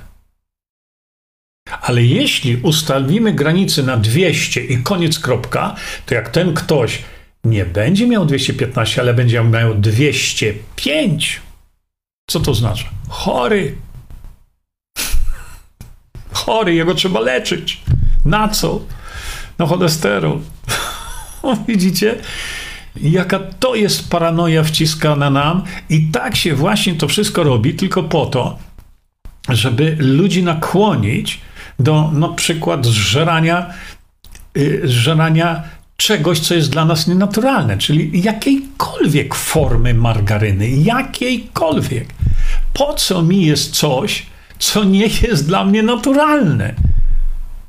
[1.82, 7.02] Ale jeśli ustalimy granicę na 200 i koniec kropka, to jak ten ktoś
[7.44, 11.42] nie będzie miał 215, ale będzie miał 205,
[12.30, 12.86] co to znaczy?
[13.10, 13.76] Chory.
[16.32, 17.82] Chory, jego trzeba leczyć.
[18.26, 18.82] Na co?
[19.60, 20.40] no cholesterol.
[21.68, 22.16] Widzicie?
[22.96, 28.26] Jaka to jest paranoja wciskana nam, i tak się właśnie to wszystko robi, tylko po
[28.26, 28.58] to,
[29.50, 31.42] żeby ludzi nakłonić
[31.80, 33.74] do na przykład zżerania
[34.58, 35.64] y, żerania
[35.98, 42.08] czegoś, co jest dla nas nienaturalne, czyli jakiejkolwiek formy margaryny, jakiejkolwiek.
[42.74, 44.26] Po co mi jest coś,
[44.60, 46.74] co nie jest dla mnie naturalne?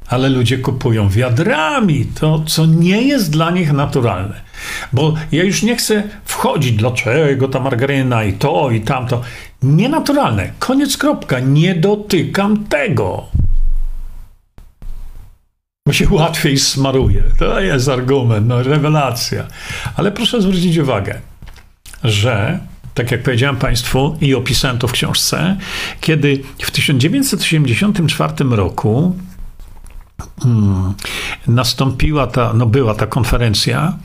[0.08, 4.49] Ale ludzie kupują wiadrami to, co nie jest dla nich naturalne.
[4.92, 9.20] Bo ja już nie chcę wchodzić, dlaczego ta margaryna i to i tamto.
[9.62, 10.52] Nienaturalne.
[10.58, 11.40] Koniec, kropka.
[11.40, 13.26] Nie dotykam tego
[15.90, 17.22] bo się łatwiej smaruje.
[17.38, 19.46] To jest argument, no, rewelacja.
[19.96, 21.20] Ale proszę zwrócić uwagę,
[22.04, 22.58] że
[22.94, 25.56] tak jak powiedziałem Państwu i opisałem to w książce,
[26.00, 29.16] kiedy w 1984 roku
[30.42, 30.94] hmm,
[31.46, 33.98] nastąpiła ta, no była ta konferencja,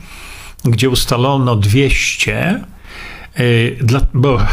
[0.70, 2.64] gdzie ustalono 200
[3.36, 4.46] E, dla, bo e,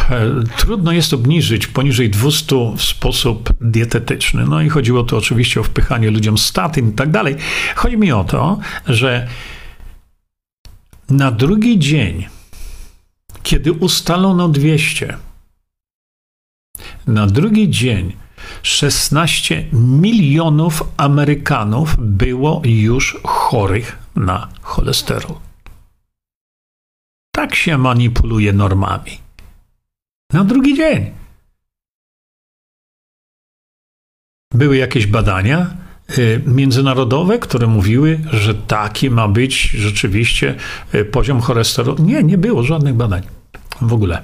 [0.58, 4.46] trudno jest obniżyć poniżej 200 w sposób dietetyczny.
[4.46, 7.36] No i chodziło to oczywiście o wpychanie ludziom statyn i tak dalej.
[7.76, 9.28] Chodzi mi o to, że
[11.10, 12.28] na drugi dzień,
[13.44, 15.18] kiedy ustalono 200,
[17.08, 18.16] na drugi dzień
[18.64, 25.36] 16 milionów Amerykanów było już chorych na cholesterol.
[27.36, 29.20] Tak się manipuluje normami.
[30.34, 31.12] Na drugi dzień.
[34.54, 35.78] Były jakieś badania
[36.18, 40.56] y, międzynarodowe, które mówiły, że taki ma być rzeczywiście
[40.94, 42.04] y, poziom cholesterolu.
[42.04, 43.24] Nie, nie było żadnych badań
[43.82, 44.24] w ogóle.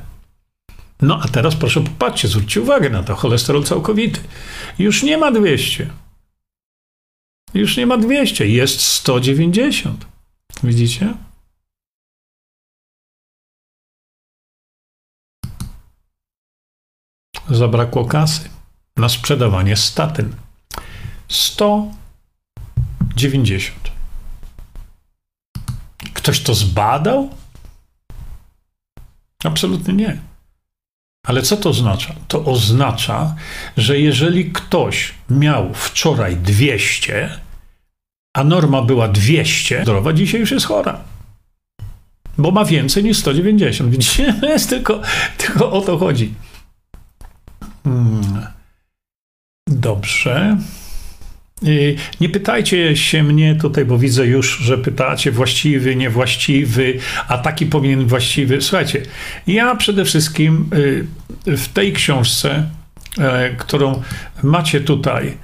[1.02, 4.20] No a teraz proszę popatrzcie, zwróćcie uwagę na to, cholesterol całkowity.
[4.80, 5.90] Już nie ma 200.
[7.54, 10.06] Już nie ma 200, jest 190.
[10.64, 11.14] Widzicie?
[17.50, 18.50] Zabrakło kasy
[18.98, 20.36] na sprzedawanie statyn.
[21.28, 23.92] 190.
[26.14, 27.30] Ktoś to zbadał?
[29.44, 30.20] Absolutnie nie.
[31.28, 32.16] Ale co to oznacza?
[32.28, 33.36] To oznacza,
[33.78, 37.30] że jeżeli ktoś miał wczoraj 200,
[38.34, 41.00] a norma była 200, zdrowa dzisiaj już jest chora.
[42.38, 43.92] Bo ma więcej niż 190.
[43.92, 44.36] Widzicie?
[44.44, 45.02] Jest tylko,
[45.38, 46.34] tylko o to chodzi.
[47.90, 48.48] Hmm.
[49.68, 50.58] Dobrze.
[52.22, 58.06] Nie pytajcie się mnie tutaj, bo widzę już, że pytacie właściwy, niewłaściwy, a taki powinien
[58.06, 58.62] właściwy.
[58.62, 59.02] Słuchajcie,
[59.48, 60.70] ja przede wszystkim
[61.48, 62.70] y, w tej książce,
[63.20, 64.02] e, którą
[64.44, 65.38] macie tutaj,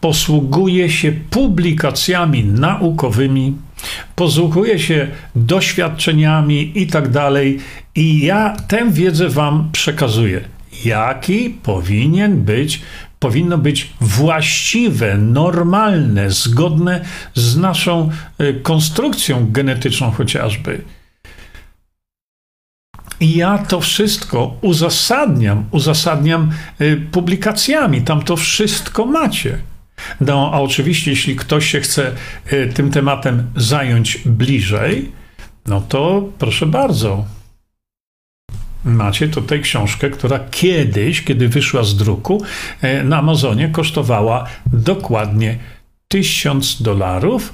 [0.00, 3.56] posługuję się publikacjami naukowymi,
[4.16, 7.58] posługuję się doświadczeniami i tak dalej,
[7.94, 10.40] i ja tę wiedzę Wam przekazuję
[10.84, 12.82] jaki powinien być,
[13.18, 17.04] powinno być właściwe, normalne, zgodne
[17.34, 18.10] z naszą
[18.40, 20.84] y, konstrukcją genetyczną chociażby.
[23.20, 28.02] I ja to wszystko uzasadniam, uzasadniam y, publikacjami.
[28.02, 29.58] Tam to wszystko macie.
[30.20, 32.12] No, a oczywiście, jeśli ktoś się chce
[32.52, 35.12] y, tym tematem zająć bliżej,
[35.66, 37.24] no to proszę bardzo,
[38.84, 42.42] Macie tutaj książkę, która kiedyś, kiedy wyszła z druku,
[42.80, 45.58] e, na Amazonie kosztowała dokładnie
[46.08, 47.52] 1000 dolarów.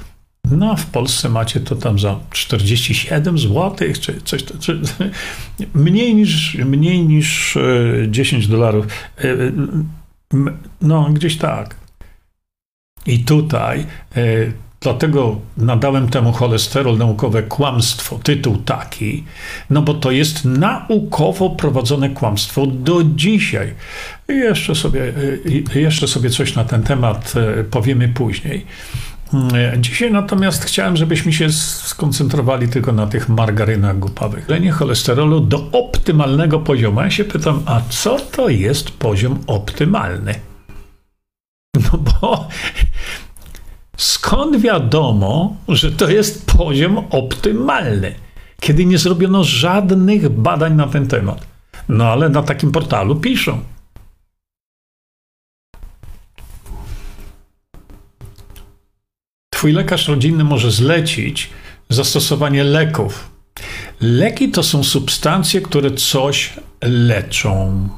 [0.51, 4.81] No, a w Polsce macie to tam za 47 zł, czy coś, czy,
[5.74, 7.59] mniej niż, mniej niż
[8.09, 8.87] 10 e, dolarów.
[9.18, 9.26] E,
[10.81, 11.76] no, gdzieś tak.
[13.07, 13.87] I tutaj
[14.81, 19.24] Dlatego nadałem temu cholesterol naukowe kłamstwo, tytuł taki,
[19.70, 23.74] no bo to jest naukowo prowadzone kłamstwo do dzisiaj.
[24.29, 25.12] Jeszcze sobie,
[25.74, 28.66] jeszcze sobie coś na ten temat e, powiemy później.
[29.55, 34.49] E, dzisiaj natomiast chciałem, żebyśmy się skoncentrowali tylko na tych margarynach głupawych.
[34.49, 37.01] Lenie cholesterolu do optymalnego poziomu.
[37.01, 40.35] Ja się pytam, a co to jest poziom optymalny?
[41.93, 42.49] No bo
[43.99, 48.14] Skąd wiadomo, że to jest poziom optymalny,
[48.61, 51.46] kiedy nie zrobiono żadnych badań na ten temat?
[51.88, 53.61] No ale na takim portalu piszą.
[59.51, 61.51] Twój lekarz rodzinny może zlecić
[61.88, 63.30] zastosowanie leków.
[64.01, 67.88] Leki to są substancje, które coś leczą.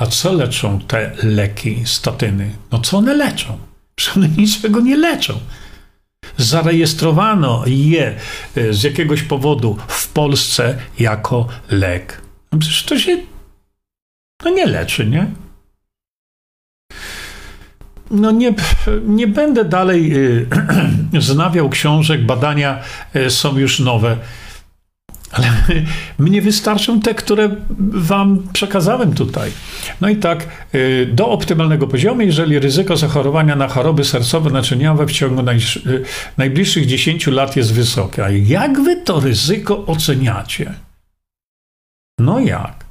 [0.00, 2.50] A co leczą te leki, statyny?
[2.72, 3.58] No co one leczą?
[4.00, 5.40] Że one niczego nie leczą.
[6.36, 8.14] Zarejestrowano je
[8.56, 12.20] e, z jakiegoś powodu w Polsce jako lek.
[12.52, 13.16] No przecież to się
[14.44, 15.26] no nie leczy, nie?
[18.10, 18.54] no nie,
[19.06, 20.46] nie będę dalej y,
[21.20, 22.82] znawiał książek, badania
[23.16, 24.16] y, są już nowe.
[25.32, 25.48] Ale
[26.18, 27.56] mnie wystarczą te, które
[27.92, 29.50] wam przekazałem tutaj.
[30.00, 35.42] No i tak, y, do optymalnego poziomu, jeżeli ryzyko zachorowania na choroby sercowo-naczyniowe w ciągu
[35.42, 35.58] naj,
[36.36, 38.24] najbliższych 10 lat jest wysokie.
[38.24, 40.74] A jak wy to ryzyko oceniacie?
[42.18, 42.84] No jak?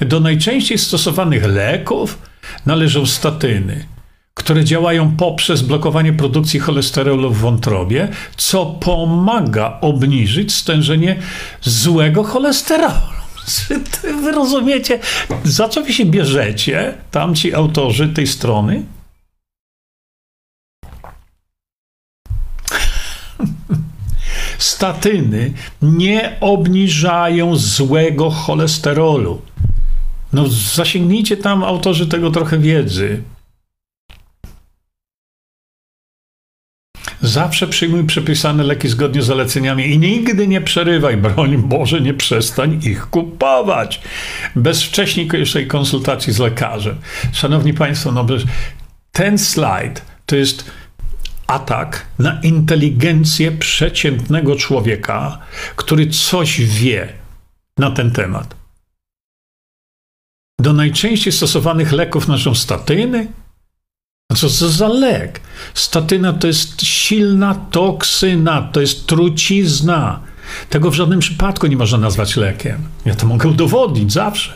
[0.00, 2.18] Do najczęściej stosowanych leków
[2.66, 3.86] należą statyny,
[4.36, 11.16] które działają poprzez blokowanie produkcji cholesterolu w wątrobie, co pomaga obniżyć stężenie
[11.62, 13.16] złego cholesterolu.
[14.22, 14.98] Wy rozumiecie,
[15.44, 18.82] za co wy się bierzecie, tamci autorzy tej strony?
[24.58, 29.42] Statyny nie obniżają złego cholesterolu.
[30.32, 33.22] No, zasięgnijcie tam autorzy tego trochę wiedzy.
[37.26, 42.80] Zawsze przyjmuj przepisane leki zgodnie z zaleceniami i nigdy nie przerywaj, broń Boże, nie przestań
[42.84, 44.00] ich kupować.
[44.56, 46.96] Bez wcześniejszej konsultacji z lekarzem.
[47.32, 48.26] Szanowni Państwo, no
[49.12, 50.70] ten slajd to jest
[51.46, 55.38] atak na inteligencję przeciętnego człowieka,
[55.76, 57.12] który coś wie
[57.78, 58.56] na ten temat.
[60.60, 63.26] Do najczęściej stosowanych leków należą statyny.
[64.32, 65.40] A co to za lek?
[65.74, 70.20] Statyna to jest silna toksyna, to jest trucizna.
[70.70, 72.78] Tego w żadnym przypadku nie można nazwać lekiem.
[73.04, 74.54] Ja to mogę udowodnić zawsze.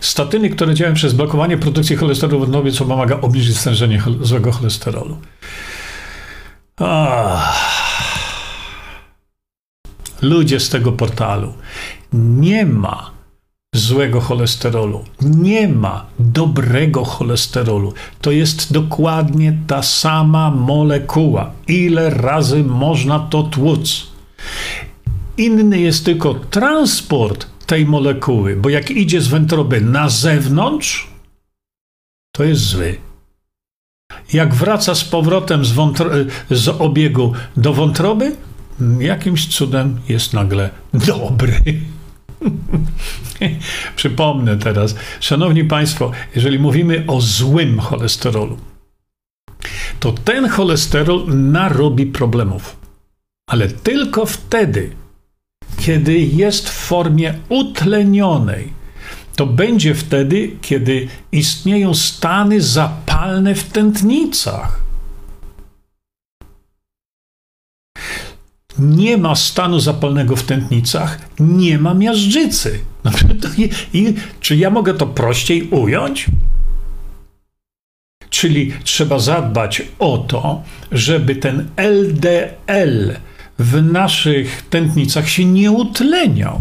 [0.00, 5.18] Statyny, które działają przez blokowanie produkcji cholesterolu w nowie, co pomaga obniżyć stężenie złego cholesterolu.
[10.22, 11.54] Ludzie z tego portalu.
[12.12, 13.15] Nie ma
[13.76, 15.04] złego cholesterolu.
[15.22, 17.92] Nie ma dobrego cholesterolu.
[18.20, 21.50] To jest dokładnie ta sama molekuła.
[21.68, 24.06] Ile razy można to tłuc?
[25.36, 31.08] Inny jest tylko transport tej molekuły, bo jak idzie z wątroby na zewnątrz,
[32.32, 32.98] to jest zły.
[34.32, 35.74] Jak wraca z powrotem z,
[36.50, 38.36] z obiegu do wątroby,
[38.98, 41.60] jakimś cudem jest nagle dobry.
[43.96, 48.58] Przypomnę teraz, szanowni Państwo, jeżeli mówimy o złym cholesterolu,
[50.00, 52.76] to ten cholesterol narobi problemów,
[53.48, 54.90] ale tylko wtedy,
[55.78, 58.72] kiedy jest w formie utlenionej.
[59.36, 64.85] To będzie wtedy, kiedy istnieją stany zapalne w tętnicach.
[68.78, 72.78] Nie ma stanu zapalnego w tętnicach, nie ma miażdżycy.
[73.92, 76.26] I, czy ja mogę to prościej ująć?
[78.30, 80.62] Czyli trzeba zadbać o to,
[80.92, 83.16] żeby ten LDL
[83.58, 86.60] w naszych tętnicach się nie utleniał.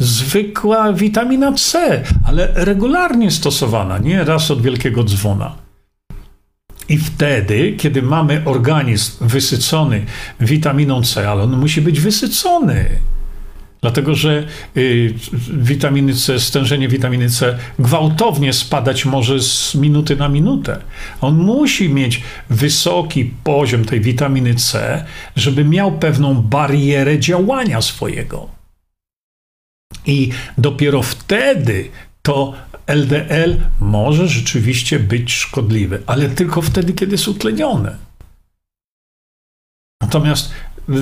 [0.00, 5.65] Zwykła witamina C, ale regularnie stosowana, nie raz od wielkiego dzwona.
[6.88, 10.04] I wtedy, kiedy mamy organizm wysycony
[10.40, 12.88] witaminą C, ale on musi być wysycony.
[13.80, 15.14] Dlatego, że y,
[15.52, 20.78] witaminy C, stężenie witaminy C gwałtownie spadać może z minuty na minutę.
[21.20, 25.04] On musi mieć wysoki poziom tej witaminy C,
[25.36, 28.48] żeby miał pewną barierę działania swojego.
[30.06, 31.90] I dopiero wtedy
[32.26, 32.54] to
[32.86, 37.96] LDL może rzeczywiście być szkodliwy, ale tylko wtedy, kiedy jest utlenione.
[40.02, 40.52] Natomiast
[40.88, 40.92] y,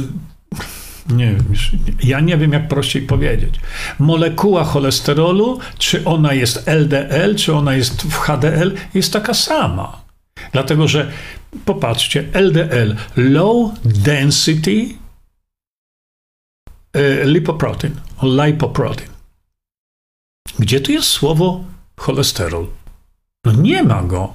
[1.14, 1.34] nie
[2.02, 3.54] ja nie wiem, jak prościej powiedzieć.
[3.98, 10.02] Molekuła cholesterolu, czy ona jest LDL, czy ona jest w HDL, jest taka sama.
[10.52, 11.12] Dlatego, że
[11.64, 14.88] popatrzcie, LDL, low density
[16.96, 19.13] y, lipoprotein, lipoprotein.
[20.58, 21.64] Gdzie tu jest słowo
[21.96, 22.66] cholesterol?
[23.44, 24.34] No nie ma go.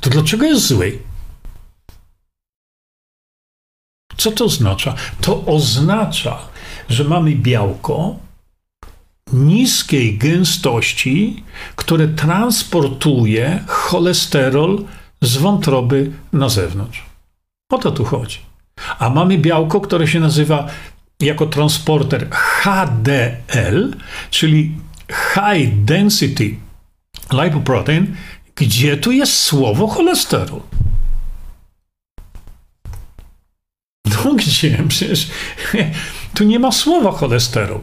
[0.00, 0.98] To dlaczego jest zły?
[4.16, 4.94] Co to oznacza?
[5.20, 6.38] To oznacza,
[6.88, 8.16] że mamy białko
[9.32, 11.44] niskiej gęstości,
[11.76, 14.84] które transportuje cholesterol
[15.22, 17.02] z wątroby na zewnątrz.
[17.72, 18.38] O to tu chodzi.
[18.98, 20.66] A mamy białko, które się nazywa
[21.20, 23.96] jako transporter HDL,
[24.30, 24.72] czyli
[25.10, 26.56] high density
[27.32, 28.16] lipoprotein,
[28.54, 30.60] gdzie tu jest słowo cholesterol?
[34.24, 34.78] No gdzie?
[34.88, 35.28] Przecież
[36.34, 37.80] tu nie ma słowa cholesterol.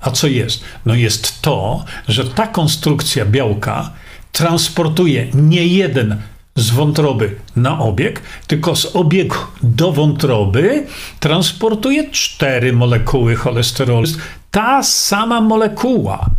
[0.00, 0.64] A co jest?
[0.86, 3.90] No jest to, że ta konstrukcja białka
[4.32, 6.22] transportuje nie jeden
[6.54, 10.86] z wątroby na obieg, tylko z obiegu do wątroby
[11.20, 14.08] transportuje cztery molekuły cholesterolu.
[14.50, 16.30] Ta sama molekuła.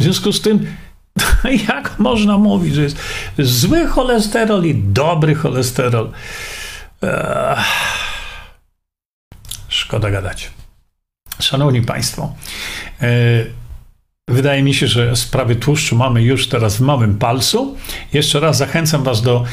[0.00, 0.76] W związku z tym,
[1.68, 2.96] jak można mówić, że jest
[3.38, 6.10] zły cholesterol i dobry cholesterol?
[9.68, 10.50] Szkoda gadać.
[11.40, 12.34] Szanowni Państwo,
[13.00, 13.06] e,
[14.30, 17.76] Wydaje mi się, że sprawy tłuszczu mamy już teraz w małym palcu.
[18.12, 19.44] Jeszcze raz zachęcam Was do,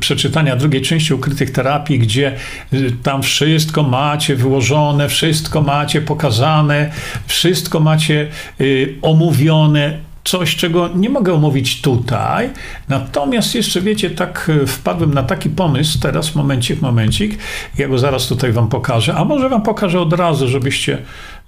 [0.00, 2.36] przeczytania drugiej części ukrytych terapii, gdzie
[2.72, 6.90] y, tam wszystko macie wyłożone, wszystko macie pokazane,
[7.26, 8.28] wszystko macie
[8.60, 9.98] y, omówione.
[10.24, 12.50] Coś, czego nie mogę omówić tutaj.
[12.88, 17.38] Natomiast jeszcze wiecie, tak y, wpadłem na taki pomysł, teraz momencik, momencik,
[17.78, 20.98] ja go zaraz tutaj Wam pokażę, a może Wam pokażę od razu, żebyście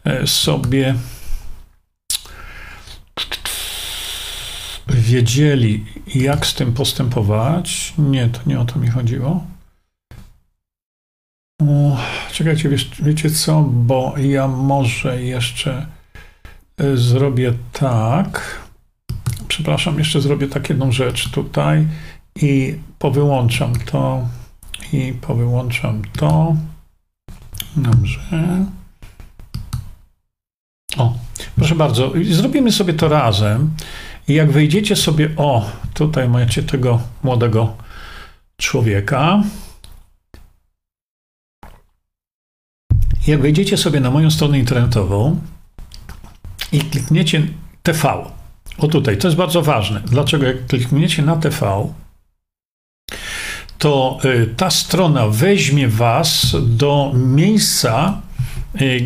[0.05, 0.95] e, sobie
[5.03, 5.85] wiedzieli,
[6.15, 7.95] jak z tym postępować.
[7.99, 9.45] Nie, to nie o to mi chodziło.
[12.33, 15.87] Czekajcie, wiesz, wiecie co, bo ja może jeszcze
[16.79, 18.61] e, zrobię tak.
[19.49, 21.87] Przepraszam, jeszcze zrobię tak jedną rzecz tutaj
[22.37, 24.29] i powyłączam to
[24.93, 26.57] i powyłączam to.
[27.77, 28.21] Dobrze.
[30.97, 31.15] O,
[31.57, 33.71] proszę bardzo, zrobimy sobie to razem.
[34.33, 37.77] I jak wejdziecie sobie, o, tutaj macie tego młodego
[38.57, 39.43] człowieka.
[43.27, 45.41] Jak wejdziecie sobie na moją stronę internetową
[46.73, 47.47] i klikniecie
[47.83, 48.31] TV,
[48.79, 50.01] o tutaj, to jest bardzo ważne.
[50.01, 50.47] Dlaczego?
[50.47, 51.89] Jak klikniecie na TV,
[53.79, 58.21] to y, ta strona weźmie Was do miejsca,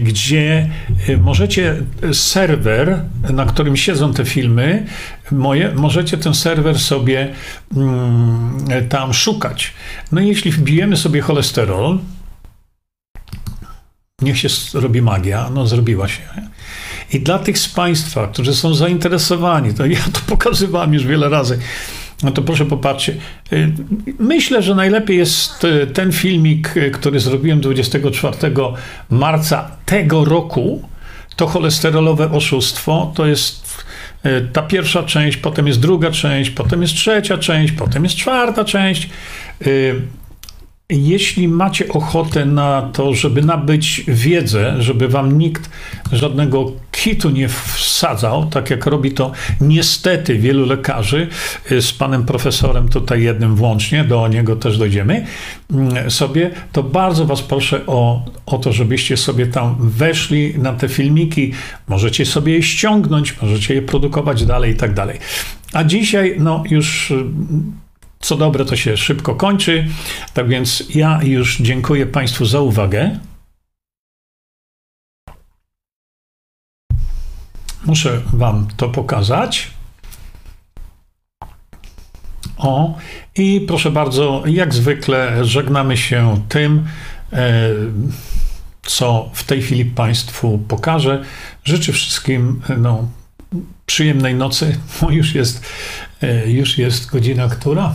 [0.02, 0.70] gdzie
[1.09, 1.82] y, możecie
[2.12, 4.86] serwer, na którym siedzą te filmy,
[5.30, 7.32] moje, możecie ten serwer sobie
[7.76, 9.72] mm, tam szukać.
[10.12, 11.98] No i jeśli wbijemy sobie cholesterol,
[14.22, 16.22] niech się robi magia, no zrobiła się.
[17.12, 21.59] I dla tych z Państwa, którzy są zainteresowani, to ja to pokazywałem już wiele razy,
[22.22, 23.14] no to proszę popatrzcie.
[23.52, 23.72] Y,
[24.18, 28.36] myślę, że najlepiej jest y, ten filmik, y, który zrobiłem 24
[29.10, 30.88] marca tego roku.
[31.36, 33.12] To cholesterolowe oszustwo.
[33.14, 33.84] To jest
[34.52, 39.09] ta pierwsza część, potem jest druga część, potem jest trzecia część, potem jest czwarta część.
[40.90, 45.70] Jeśli macie ochotę na to, żeby nabyć wiedzę, żeby wam nikt
[46.12, 51.28] żadnego kitu nie wsadzał, tak jak robi to niestety wielu lekarzy,
[51.72, 55.26] y, z panem profesorem tutaj jednym włącznie, do niego też dojdziemy,
[55.70, 60.88] mm, sobie, to bardzo was proszę o, o to, żebyście sobie tam weszli na te
[60.88, 61.52] filmiki,
[61.88, 65.18] możecie sobie je ściągnąć, możecie je produkować dalej i tak dalej.
[65.72, 67.24] A dzisiaj, no już y,
[68.20, 69.86] co dobre, to się szybko kończy.
[70.34, 73.18] Tak więc ja już dziękuję Państwu za uwagę.
[77.86, 79.70] Muszę Wam to pokazać.
[82.56, 82.98] O,
[83.36, 86.86] i proszę bardzo, jak zwykle żegnamy się tym,
[87.32, 87.70] e,
[88.82, 91.24] co w tej chwili Państwu pokażę.
[91.64, 93.09] Życzę wszystkim no,
[93.86, 95.66] przyjemnej nocy, bo już jest,
[96.22, 97.94] e, już jest godzina która?